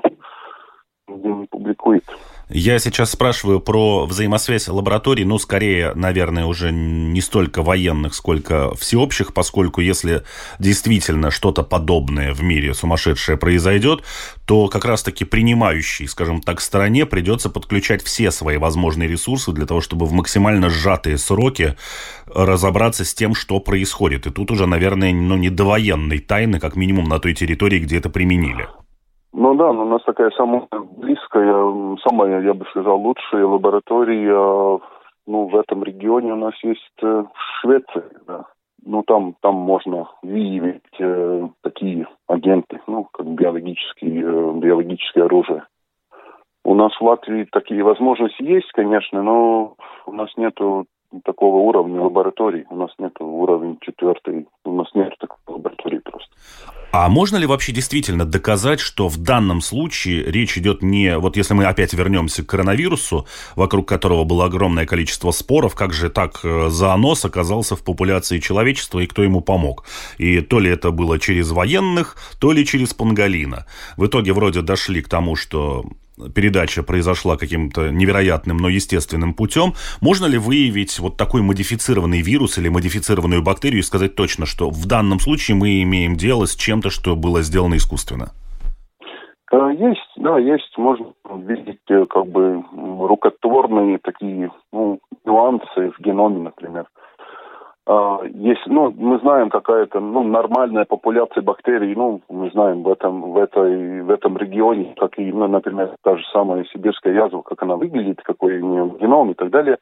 не 1.44 1.48
публикует. 1.48 2.04
Я 2.50 2.78
сейчас 2.80 3.12
спрашиваю 3.12 3.60
про 3.60 4.06
взаимосвязь 4.06 4.68
лабораторий, 4.68 5.26
ну, 5.26 5.40
скорее, 5.40 5.94
наверное, 5.96 6.46
уже 6.46 6.72
не 6.72 7.22
столько 7.22 7.64
военных, 7.64 8.14
сколько 8.14 8.76
всеобщих, 8.76 9.34
поскольку 9.34 9.82
если 9.82 10.24
действительно 10.60 11.32
что-то 11.32 11.64
подобное 11.64 12.34
в 12.34 12.44
мире 12.44 12.74
сумасшедшее 12.74 13.38
произойдет, 13.38 14.04
то 14.46 14.68
как 14.68 14.86
раз-таки 14.86 15.26
принимающей, 15.26 16.08
скажем 16.08 16.42
так, 16.42 16.62
стороне 16.62 17.06
придется 17.06 17.50
подключать 17.50 18.04
все 18.04 18.30
свои 18.30 18.58
возможные 18.58 19.10
ресурсы 19.10 19.52
для 19.52 19.66
того, 19.66 19.82
чтобы 19.82 20.06
в 20.06 20.12
максимально 20.12 20.70
сжатые 20.70 21.18
сроки 21.18 21.76
разобраться 22.28 23.06
с 23.06 23.14
тем, 23.14 23.36
что 23.36 23.60
происходит. 23.60 24.28
И 24.28 24.32
тут 24.32 24.52
уже, 24.52 24.68
наверное, 24.68 25.14
ну, 25.14 25.38
не 25.38 25.50
до 25.50 25.64
военной 25.64 26.20
тайны, 26.20 26.60
как 26.60 26.76
минимум 26.76 27.06
на 27.06 27.20
той 27.20 27.34
территории, 27.34 27.80
где 27.80 27.98
это 27.98 28.10
применили. 28.10 28.68
Ну 29.34 29.56
да, 29.56 29.72
у 29.72 29.86
нас 29.86 30.04
такая 30.04 30.30
самая 30.32 30.68
близкая, 30.72 31.98
самая, 32.08 32.42
я 32.42 32.54
бы 32.54 32.66
сказал, 32.66 33.00
лучшая 33.00 33.46
лаборатория 33.46 34.80
ну, 35.26 35.48
в 35.48 35.56
этом 35.56 35.84
регионе 35.84 36.34
у 36.34 36.38
нас 36.38 36.54
есть 36.64 36.82
э, 37.02 37.24
Швеция, 37.62 38.10
да. 38.28 38.46
Ну, 38.86 39.04
там, 39.04 39.36
там 39.42 39.56
можно 39.56 40.10
выявить 40.22 40.84
э, 41.00 41.48
такие 41.62 42.06
агенты, 42.28 42.82
ну, 42.88 43.08
как 43.14 43.28
биологические, 43.28 44.22
э, 44.22 44.54
биологическое 44.60 45.26
оружие. 45.26 45.66
У 46.66 46.76
нас 46.76 46.92
в 46.94 47.02
Латвии 47.02 47.48
такие 47.52 47.84
возможности 47.84 48.44
есть, 48.44 48.72
конечно, 48.74 49.22
но 49.24 49.76
у 50.06 50.12
нас 50.12 50.30
нету 50.36 50.86
такого 51.22 51.58
уровня 51.58 52.02
лабораторий. 52.02 52.66
У 52.70 52.76
нас 52.76 52.92
нет 52.98 53.14
уровня 53.20 53.78
четвертый, 53.82 54.48
у 54.66 54.74
нас 54.74 54.88
нет 54.94 55.14
такой 55.20 55.38
лаборатории 55.48 56.00
просто. 56.00 56.34
А 56.96 57.10
можно 57.10 57.38
ли 57.38 57.48
вообще 57.48 57.72
действительно 57.72 58.24
доказать, 58.24 58.80
что 58.80 59.08
в 59.08 59.18
данном 59.18 59.62
случае 59.62 60.26
речь 60.26 60.60
идет 60.60 60.84
не... 60.84 61.18
Вот 61.18 61.36
если 61.38 61.56
мы 61.56 61.66
опять 61.66 61.92
вернемся 61.94 62.44
к 62.44 62.46
коронавирусу, 62.46 63.26
вокруг 63.56 63.88
которого 63.88 64.26
было 64.26 64.46
огромное 64.46 64.86
количество 64.86 65.32
споров, 65.32 65.74
как 65.74 65.92
же 65.92 66.12
так 66.12 66.42
э, 66.44 66.70
зоонос 66.70 67.26
оказался 67.26 67.76
в 67.76 67.84
популяции 67.84 68.38
человечества 68.38 69.00
и 69.00 69.08
кто 69.08 69.24
ему 69.24 69.42
помог? 69.42 69.86
И 70.20 70.42
то 70.42 70.60
ли 70.60 70.70
это 70.70 70.92
было 70.92 71.18
через 71.18 71.50
военных, 71.50 72.16
то 72.40 72.52
ли 72.52 72.64
через 72.64 72.94
Пангалина. 72.94 73.66
В 73.98 74.06
итоге 74.06 74.32
вроде 74.32 74.62
дошли 74.62 75.02
к 75.02 75.10
тому, 75.10 75.36
что 75.36 75.84
передача 76.34 76.84
произошла 76.84 77.38
каким-то 77.38 77.90
невероятным, 77.90 78.58
но 78.58 78.70
естественным 78.70 79.34
путем, 79.34 79.74
можно 80.02 80.26
ли 80.26 80.38
выявить 80.38 81.00
вот 81.00 81.18
такой 81.18 81.42
модифицированный 81.42 82.22
вирус 82.22 82.58
или 82.58 82.70
модифицированную 82.70 83.44
бактерию 83.44 83.80
и 83.80 83.84
сказать 83.84 84.16
точно, 84.16 84.46
что 84.46 84.70
в 84.70 84.86
данном 84.86 85.20
случае 85.20 85.56
мы 85.56 85.82
имеем 85.84 86.16
дело 86.16 86.46
с 86.46 86.56
чем-то, 86.56 86.90
что 86.90 87.16
было 87.16 87.42
сделано 87.42 87.76
искусственно? 87.76 88.32
Э, 89.52 89.70
есть, 89.78 90.12
да, 90.18 90.40
есть. 90.40 90.78
Можно 90.78 91.14
видеть 91.38 91.82
э, 91.90 92.06
как 92.10 92.28
бы 92.28 92.64
рукотворные 92.74 94.00
такие 94.00 94.52
ну, 94.72 95.00
нюансы 95.26 95.92
в 95.92 96.02
геноме, 96.02 96.40
например. 96.40 96.88
А, 97.86 98.22
есть, 98.24 98.66
ну, 98.68 98.92
мы 98.92 99.20
знаем 99.20 99.50
какая-то, 99.50 100.00
ну, 100.00 100.24
нормальная 100.24 100.86
популяция 100.86 101.42
бактерий, 101.42 101.94
ну, 101.96 102.22
мы 102.30 102.50
знаем 102.52 102.84
в 102.84 102.90
этом, 102.90 103.34
в 103.34 103.38
этой, 103.38 104.02
в 104.02 104.10
этом 104.10 104.38
регионе, 104.38 104.94
как 104.98 105.20
и, 105.20 105.32
ну, 105.32 105.48
например, 105.48 105.96
та 106.02 106.16
же 106.16 106.24
самая 106.32 106.64
сибирская 106.66 107.14
язва, 107.14 107.42
как 107.42 107.62
она 107.62 107.76
выглядит, 107.76 108.22
какой 108.24 108.60
у 108.60 108.66
нее 108.66 108.98
геном 109.00 109.32
и 109.32 109.34
так 109.34 109.50
далее. 109.50 109.80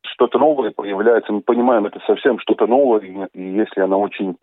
Что-то 0.00 0.38
новое 0.38 0.70
появляется, 0.70 1.32
мы 1.32 1.42
понимаем, 1.42 1.84
это 1.84 2.00
совсем 2.06 2.38
что-то 2.38 2.66
новое, 2.66 3.00
и, 3.00 3.26
и 3.34 3.42
если 3.42 3.82
она 3.82 3.98
очень 3.98 4.38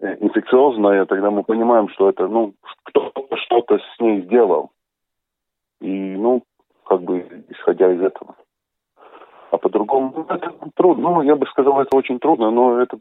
э, 0.00 0.16
инфекциозная, 0.20 1.06
тогда 1.06 1.32
мы 1.32 1.42
понимаем, 1.42 1.88
что 1.88 2.08
это, 2.08 2.28
ну, 2.28 2.54
кто-то 2.84 3.36
что-то 3.36 3.78
с 3.78 4.00
ней 4.00 4.22
сделал. 4.22 4.70
И, 5.80 5.90
ну, 5.90 6.44
как 6.84 7.02
бы, 7.02 7.44
исходя 7.48 7.92
из 7.92 8.00
этого. 8.00 8.36
А 9.52 9.58
по-другому 9.58 10.12
ну, 10.16 10.34
это 10.34 10.50
трудно. 10.74 11.10
Ну, 11.10 11.22
я 11.22 11.36
бы 11.36 11.46
сказал, 11.46 11.78
это 11.82 11.94
очень 11.94 12.18
трудно, 12.18 12.50
но 12.50 12.80
это 12.80 12.98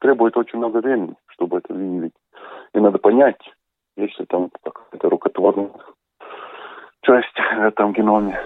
требует 0.00 0.34
очень 0.38 0.58
много 0.58 0.78
времени, 0.78 1.14
чтобы 1.26 1.58
это 1.58 1.74
выявить. 1.74 2.14
И 2.74 2.80
надо 2.80 2.96
понять, 2.96 3.40
если 3.98 4.24
там 4.24 4.48
какая-то 4.62 5.10
рукотворная 5.10 5.70
часть 7.02 7.36
в 7.36 7.60
этом 7.60 7.92
геноме. 7.92 8.40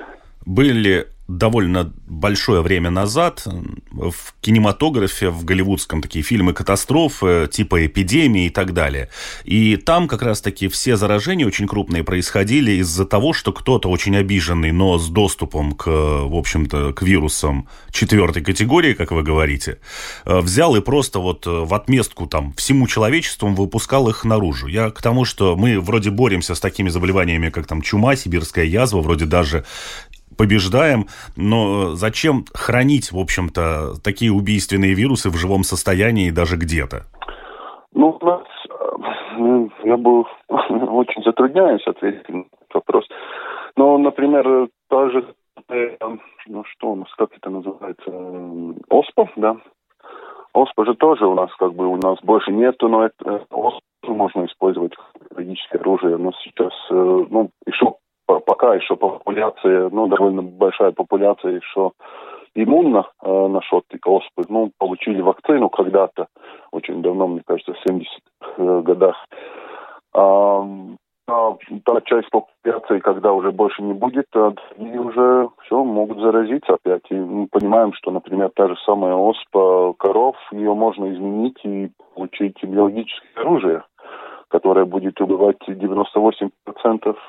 Были 0.45 1.07
довольно 1.29 1.93
большое 2.07 2.63
время 2.63 2.91
назад 2.91 3.47
в 3.91 4.35
кинематографе, 4.41 5.31
в 5.31 5.45
голливудском 5.45 6.01
такие 6.01 6.23
фильмы 6.23 6.53
катастрофы, 6.53 7.49
типа 7.51 7.87
эпидемии 7.87 8.47
и 8.47 8.51
так 8.51 8.73
далее. 8.73 9.09
И 9.45 9.77
там 9.77 10.07
как 10.07 10.23
раз-таки 10.23 10.69
все 10.69 10.97
заражения 10.97 11.47
очень 11.47 11.67
крупные 11.67 12.05
происходили 12.05 12.73
из-за 12.73 13.05
того, 13.07 13.33
что 13.33 13.53
кто-то 13.53 13.91
очень 13.91 14.17
обиженный, 14.17 14.73
но 14.73 14.99
с 14.99 15.09
доступом 15.09 15.73
к, 15.73 15.87
в 15.87 16.35
общем-то, 16.35 16.93
к 16.93 17.03
вирусам 17.03 17.69
четвертой 17.91 18.43
категории, 18.43 18.95
как 18.95 19.11
вы 19.11 19.23
говорите, 19.23 19.79
взял 20.25 20.77
и 20.77 20.81
просто 20.81 21.19
вот 21.19 21.47
в 21.47 21.75
отместку 21.75 22.27
там 22.27 22.53
всему 22.55 22.87
человечеству 22.87 23.49
выпускал 23.49 24.09
их 24.09 24.25
наружу. 24.25 24.69
Я 24.69 24.91
к 24.91 25.03
тому, 25.03 25.25
что 25.25 25.57
мы 25.57 25.81
вроде 25.81 26.11
боремся 26.11 26.55
с 26.55 26.61
такими 26.61 26.89
заболеваниями, 26.89 27.51
как 27.51 27.67
там 27.67 27.83
чума, 27.83 28.15
сибирская 28.15 28.65
язва, 28.65 29.01
вроде 29.01 29.25
даже 29.25 29.65
побеждаем, 30.37 31.07
но 31.37 31.95
зачем 31.95 32.45
хранить, 32.55 33.13
в 33.13 33.19
общем-то, 33.19 34.01
такие 34.03 34.33
убийственные 34.33 34.95
вирусы 34.95 35.31
в 35.31 35.37
живом 35.37 35.63
состоянии 35.63 36.31
даже 36.31 36.57
где-то? 36.57 37.07
Ну, 37.95 38.19
у 38.21 38.27
нас, 38.27 38.43
э, 38.69 39.69
я 39.85 39.97
бы 39.97 40.21
очень 40.49 41.23
затрудняюсь 41.23 41.87
ответить 41.87 42.29
на 42.29 42.41
этот 42.41 42.75
вопрос. 42.75 43.05
Но, 43.77 43.97
например, 43.99 44.69
та 44.89 45.11
же, 45.11 45.35
э, 45.71 45.97
ну 46.47 46.65
что 46.65 46.93
у 46.93 46.97
нас, 46.97 47.09
как 47.17 47.31
это 47.35 47.51
называется, 47.51 48.11
ОСПА, 48.91 49.31
да? 49.37 49.57
ОСПА 50.53 50.85
же 50.85 50.95
тоже 50.95 51.27
у 51.27 51.35
нас, 51.35 51.51
как 51.59 51.75
бы, 51.75 51.87
у 51.87 51.97
нас 51.97 52.19
больше 52.23 52.53
нету, 52.53 52.89
но 52.89 53.07
это 53.07 53.15
э, 53.25 53.41
ОСПА 53.51 53.81
можно 54.09 54.45
использовать 54.45 54.95
как 54.95 55.31
биологическое 55.31 55.81
оружие. 55.81 56.17
Но 56.19 56.33
сейчас, 56.45 56.73
ну, 56.91 57.51
еще 57.67 57.95
пока 58.27 58.75
еще 58.75 58.97
популяция, 58.97 59.89
ну, 59.91 60.07
довольно 60.09 60.43
большая 60.43 60.93
популяция 60.93 61.57
еще 61.57 61.93
иммунна 62.55 63.07
э, 63.23 63.47
насчет 63.49 63.85
оспы. 64.05 64.45
Ну, 64.49 64.73
получили 64.79 65.21
вакцину 65.21 65.69
когда-то, 65.69 66.27
очень 66.73 67.03
давно, 67.03 67.29
мне 67.29 67.43
кажется, 67.47 67.75
в 67.75 67.87
70-х 67.87 68.07
э, 68.57 68.83
годах. 68.83 69.17
А, 70.15 70.67
а 71.29 71.57
та 71.85 72.01
часть 72.03 72.31
популяции, 72.31 73.01
когда 73.01 73.33
уже 73.33 73.51
больше 73.53 73.83
не 73.83 73.93
будет, 73.93 74.27
и 74.77 74.99
уже 74.99 75.49
все, 75.63 75.85
могут 75.85 76.19
заразиться 76.21 76.75
опять. 76.75 77.03
И 77.11 77.15
мы 77.15 77.49
понимаем, 77.49 77.93
что, 77.95 78.11
например, 78.11 78.51
та 78.55 78.69
же 78.69 78.77
самая 78.85 79.15
оспа 79.15 79.93
коров, 79.99 80.37
ее 80.53 80.75
можно 80.75 81.13
изменить 81.13 81.59
и 81.65 81.91
получить 82.15 82.63
биологическое 82.63 83.45
оружие 83.45 83.83
которая 84.49 84.85
будет 84.85 85.21
убивать 85.21 85.57
98% 85.69 86.51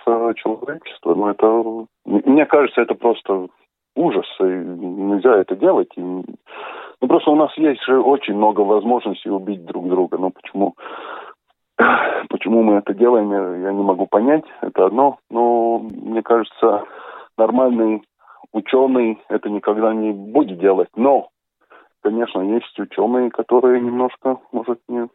э, 0.05 0.33
человечества. 0.35 1.15
Ну, 1.15 1.27
это, 1.27 1.87
мне 2.05 2.45
кажется, 2.45 2.81
это 2.81 2.95
просто 2.95 3.47
ужас, 3.95 4.25
и 4.39 4.43
нельзя 4.43 5.37
это 5.37 5.55
делать. 5.55 5.89
И, 5.95 6.01
ну, 6.01 7.07
просто 7.07 7.31
у 7.31 7.35
нас 7.35 7.55
есть 7.57 7.83
же 7.85 7.99
очень 7.99 8.35
много 8.35 8.61
возможностей 8.61 9.29
убить 9.29 9.65
друг 9.65 9.87
друга. 9.87 10.17
Ну, 10.17 10.31
почему, 10.31 10.75
почему 12.29 12.63
мы 12.63 12.75
это 12.75 12.93
делаем, 12.93 13.31
я 13.31 13.71
не 13.71 13.83
могу 13.83 14.05
понять. 14.05 14.45
Это 14.61 14.85
одно. 14.85 15.17
Но, 15.29 15.79
мне 15.79 16.21
кажется, 16.21 16.83
нормальный 17.37 18.03
ученый 18.53 19.19
это 19.29 19.49
никогда 19.49 19.93
не 19.93 20.11
будет 20.11 20.59
делать. 20.59 20.89
Но, 20.95 21.29
конечно, 22.01 22.41
есть 22.41 22.77
ученые, 22.79 23.29
которые 23.31 23.81
немножко, 23.81 24.37
может, 24.51 24.79
не 24.87 25.07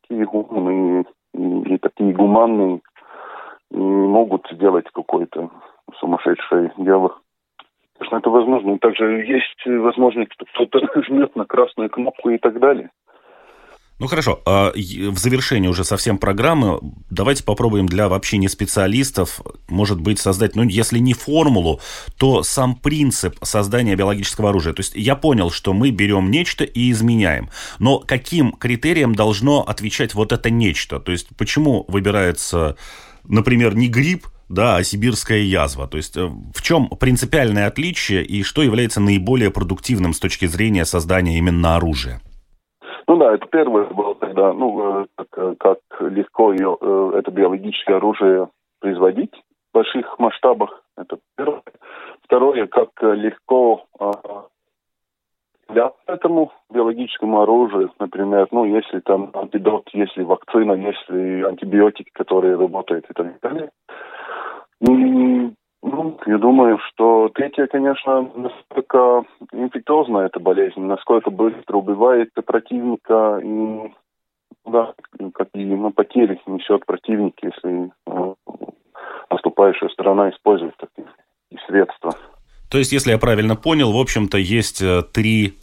такие 0.00 0.26
умные 0.26 1.04
и, 1.34 1.78
такие 1.78 2.12
гуманные, 2.12 2.80
и 3.70 3.76
могут 3.76 4.46
сделать 4.50 4.86
какое-то 4.92 5.50
сумасшедшее 5.98 6.72
дело. 6.78 7.18
Конечно, 7.98 8.16
это 8.16 8.30
возможно. 8.30 8.78
Также 8.78 9.24
есть 9.24 9.66
возможность, 9.66 10.32
что 10.32 10.46
кто-то 10.66 11.02
жмет 11.02 11.34
на 11.36 11.44
красную 11.44 11.90
кнопку 11.90 12.30
и 12.30 12.38
так 12.38 12.58
далее. 12.58 12.90
Ну 13.98 14.08
хорошо, 14.08 14.42
а 14.44 14.72
в 14.74 15.16
завершении 15.16 15.68
уже 15.68 15.82
совсем 15.82 16.18
программы 16.18 16.80
давайте 17.08 17.42
попробуем 17.42 17.86
для 17.86 18.10
вообще 18.10 18.36
не 18.36 18.48
специалистов, 18.48 19.40
может 19.68 20.00
быть, 20.00 20.18
создать, 20.18 20.54
ну 20.54 20.64
если 20.64 20.98
не 20.98 21.14
формулу, 21.14 21.80
то 22.18 22.42
сам 22.42 22.74
принцип 22.74 23.38
создания 23.42 23.96
биологического 23.96 24.50
оружия. 24.50 24.74
То 24.74 24.80
есть 24.80 24.92
я 24.94 25.16
понял, 25.16 25.50
что 25.50 25.72
мы 25.72 25.90
берем 25.90 26.30
нечто 26.30 26.64
и 26.64 26.90
изменяем, 26.90 27.48
но 27.78 27.98
каким 27.98 28.52
критериям 28.52 29.14
должно 29.14 29.62
отвечать 29.62 30.12
вот 30.12 30.30
это 30.32 30.50
нечто? 30.50 31.00
То 31.00 31.12
есть 31.12 31.28
почему 31.34 31.86
выбирается, 31.88 32.76
например, 33.24 33.74
не 33.74 33.88
гриб, 33.88 34.26
да, 34.50 34.76
а 34.76 34.84
сибирская 34.84 35.40
язва. 35.40 35.88
То 35.88 35.96
есть 35.96 36.16
э, 36.18 36.30
в 36.54 36.62
чем 36.62 36.88
принципиальное 36.88 37.66
отличие 37.66 38.24
и 38.24 38.42
что 38.42 38.62
является 38.62 39.00
наиболее 39.00 39.50
продуктивным 39.50 40.12
с 40.12 40.20
точки 40.20 40.46
зрения 40.46 40.84
создания 40.84 41.38
именно 41.38 41.76
оружия? 41.76 42.20
Ну 43.08 43.16
да, 43.16 43.34
это 43.34 43.46
первое 43.46 43.86
было 43.86 44.14
тогда, 44.16 44.52
ну, 44.52 45.02
э, 45.02 45.06
как, 45.16 45.28
э, 45.36 45.54
как 45.58 45.78
легко 46.00 46.52
ее, 46.52 46.76
это 47.14 47.30
биологическое 47.30 47.96
оружие 47.96 48.48
производить 48.80 49.34
в 49.70 49.74
больших 49.74 50.18
масштабах. 50.18 50.82
Это 50.96 51.18
первое. 51.36 51.62
Второе, 52.22 52.66
как 52.66 52.90
легко 53.02 53.84
для 55.68 55.92
этому 56.06 56.52
биологическому 56.70 57.42
оружию, 57.42 57.92
например, 57.98 58.48
ну, 58.50 58.64
если 58.64 59.00
там 59.00 59.30
антидот, 59.34 59.88
если 59.92 60.22
вакцина, 60.22 60.72
если 60.72 61.42
антибиотики, 61.42 62.10
которые 62.12 62.56
работают 62.56 63.06
и 63.10 63.12
так 63.12 63.40
далее. 63.40 63.70
Ну, 64.80 65.52
я 66.26 66.38
думаю, 66.38 66.78
что 66.78 67.30
третье, 67.34 67.66
конечно, 67.66 68.30
насколько 68.34 69.24
инфекциозна 69.64 70.18
эта 70.18 70.40
болезнь, 70.40 70.80
насколько 70.80 71.30
быстро 71.30 71.76
убивает 71.76 72.30
противника 72.44 73.40
и 73.42 73.92
да, 74.64 74.94
какие 75.34 75.74
ну, 75.74 75.92
потери 75.92 76.40
несет 76.46 76.84
противник, 76.86 77.34
если 77.42 77.90
э, 78.06 78.34
наступающая 79.30 79.88
сторона 79.88 80.30
использует 80.30 80.74
такие 80.76 81.08
средства. 81.66 82.12
То 82.70 82.78
есть, 82.78 82.92
если 82.92 83.12
я 83.12 83.18
правильно 83.18 83.54
понял, 83.54 83.92
в 83.92 83.96
общем-то, 83.96 84.38
есть 84.38 84.82
э, 84.82 85.02
три 85.12 85.54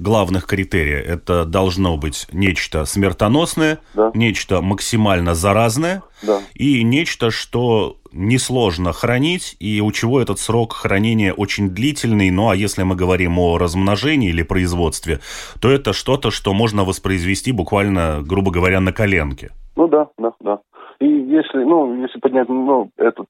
главных 0.00 0.46
критерия. 0.46 0.98
Это 0.98 1.44
должно 1.44 1.96
быть 1.98 2.26
нечто 2.32 2.86
смертоносное, 2.86 3.80
да. 3.94 4.10
нечто 4.14 4.62
максимально 4.62 5.34
заразное 5.34 6.02
да. 6.22 6.40
и 6.54 6.82
нечто, 6.82 7.30
что 7.30 7.99
несложно 8.12 8.92
хранить 8.92 9.56
и 9.60 9.80
у 9.80 9.92
чего 9.92 10.20
этот 10.20 10.38
срок 10.38 10.72
хранения 10.72 11.32
очень 11.32 11.70
длительный. 11.70 12.30
Ну 12.30 12.48
а 12.48 12.56
если 12.56 12.82
мы 12.82 12.96
говорим 12.96 13.38
о 13.38 13.58
размножении 13.58 14.30
или 14.30 14.42
производстве, 14.42 15.20
то 15.60 15.70
это 15.70 15.92
что-то, 15.92 16.30
что 16.30 16.52
можно 16.52 16.84
воспроизвести 16.84 17.52
буквально, 17.52 18.22
грубо 18.22 18.50
говоря, 18.50 18.80
на 18.80 18.92
коленке. 18.92 19.50
Ну 19.76 19.88
да, 19.88 20.08
да, 20.18 20.32
да. 20.40 20.60
И 21.00 21.06
если, 21.06 21.64
ну, 21.64 22.02
если 22.02 22.18
поднять, 22.18 22.48
ну, 22.48 22.90
эту 22.96 23.26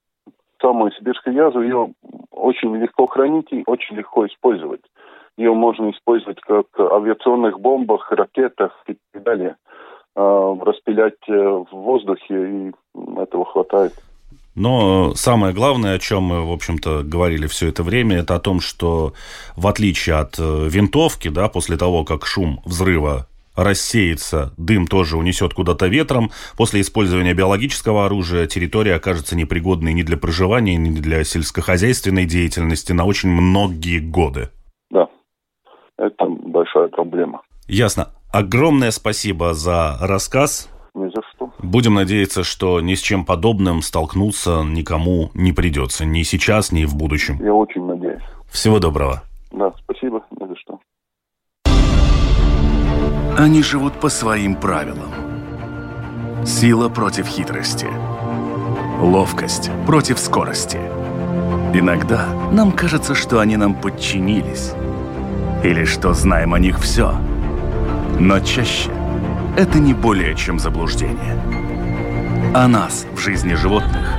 самую 0.60 0.92
сибирскую 0.92 1.34
язву, 1.34 1.62
ее 1.62 1.92
очень 2.30 2.74
легко 2.76 3.06
хранить 3.06 3.52
и 3.52 3.62
очень 3.66 3.96
легко 3.96 4.26
использовать. 4.26 4.80
Ее 5.36 5.54
можно 5.54 5.90
использовать 5.90 6.40
как 6.40 6.66
в 6.76 6.94
авиационных 6.94 7.60
бомбах, 7.60 8.10
ракетах 8.10 8.72
и 8.86 8.96
так 9.12 9.22
далее. 9.22 9.56
А, 10.16 10.54
распилять 10.60 11.20
э, 11.28 11.32
в 11.32 11.68
воздухе, 11.70 12.50
и 12.50 12.72
этого 13.18 13.44
хватает. 13.44 13.92
Но 14.55 15.14
самое 15.14 15.55
главное, 15.55 15.94
о 15.94 15.98
чем 15.98 16.24
мы, 16.24 16.46
в 16.46 16.53
общем-то, 16.53 17.03
говорили 17.03 17.46
все 17.46 17.68
это 17.68 17.82
время, 17.82 18.18
это 18.18 18.34
о 18.34 18.40
том, 18.40 18.61
что 18.61 19.14
в 19.57 19.66
отличие 19.66 20.16
от 20.16 20.38
э, 20.38 20.68
винтовки, 20.68 21.28
да, 21.28 21.48
после 21.48 21.76
того, 21.76 22.05
как 22.05 22.26
шум 22.26 22.61
взрыва 22.64 23.26
рассеется, 23.57 24.53
дым 24.57 24.86
тоже 24.86 25.16
унесет 25.16 25.55
куда-то 25.55 25.86
ветром. 25.86 26.30
После 26.57 26.80
использования 26.80 27.34
биологического 27.34 28.07
оружия 28.07 28.46
территория 28.46 28.94
окажется 28.94 29.36
непригодной 29.36 29.92
ни 29.92 30.03
для 30.03 30.16
проживания, 30.16 30.76
ни 30.76 30.90
для 30.90 31.24
сельскохозяйственной 31.24 32.24
деятельности 32.24 32.92
на 32.92 33.05
очень 33.05 33.30
многие 33.30 33.98
годы. 33.98 34.51
Это 36.01 36.24
большая 36.24 36.88
проблема. 36.88 37.42
Ясно. 37.68 38.09
Огромное 38.32 38.90
спасибо 38.90 39.53
за 39.53 39.98
рассказ. 40.01 40.70
Не 40.94 41.11
за. 41.11 41.20
Будем 41.70 41.94
надеяться, 41.94 42.42
что 42.42 42.80
ни 42.80 42.96
с 42.96 43.00
чем 43.00 43.24
подобным 43.24 43.80
столкнуться 43.82 44.64
никому 44.64 45.30
не 45.34 45.52
придется. 45.52 46.04
Ни 46.04 46.24
сейчас, 46.24 46.72
ни 46.72 46.84
в 46.84 46.96
будущем. 46.96 47.38
Я 47.40 47.54
очень 47.54 47.84
надеюсь. 47.84 48.24
Всего 48.50 48.80
доброго. 48.80 49.22
Да, 49.52 49.72
спасибо. 49.84 50.20
Не 50.36 50.48
за 50.48 50.56
что. 50.56 50.80
Они 53.38 53.62
живут 53.62 53.92
по 54.00 54.08
своим 54.08 54.56
правилам. 54.56 55.12
Сила 56.44 56.88
против 56.88 57.28
хитрости. 57.28 57.86
Ловкость 59.00 59.70
против 59.86 60.18
скорости. 60.18 60.78
Иногда 61.72 62.26
нам 62.50 62.72
кажется, 62.72 63.14
что 63.14 63.38
они 63.38 63.56
нам 63.56 63.76
подчинились 63.76 64.72
или 65.62 65.84
что 65.84 66.14
знаем 66.14 66.52
о 66.52 66.58
них 66.58 66.80
все. 66.80 67.14
Но 68.18 68.40
чаще 68.40 68.90
это 69.56 69.78
не 69.78 69.94
более 69.94 70.34
чем 70.34 70.58
заблуждение. 70.58 71.49
О 72.55 72.66
нас 72.66 73.07
в 73.12 73.18
жизни 73.18 73.55
животных 73.55 74.12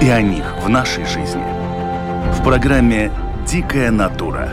и 0.00 0.08
о 0.08 0.22
них 0.22 0.56
в 0.62 0.68
нашей 0.70 1.04
жизни. 1.04 1.44
В 2.32 2.42
программе 2.42 3.10
«Дикая 3.46 3.90
натура». 3.90 4.50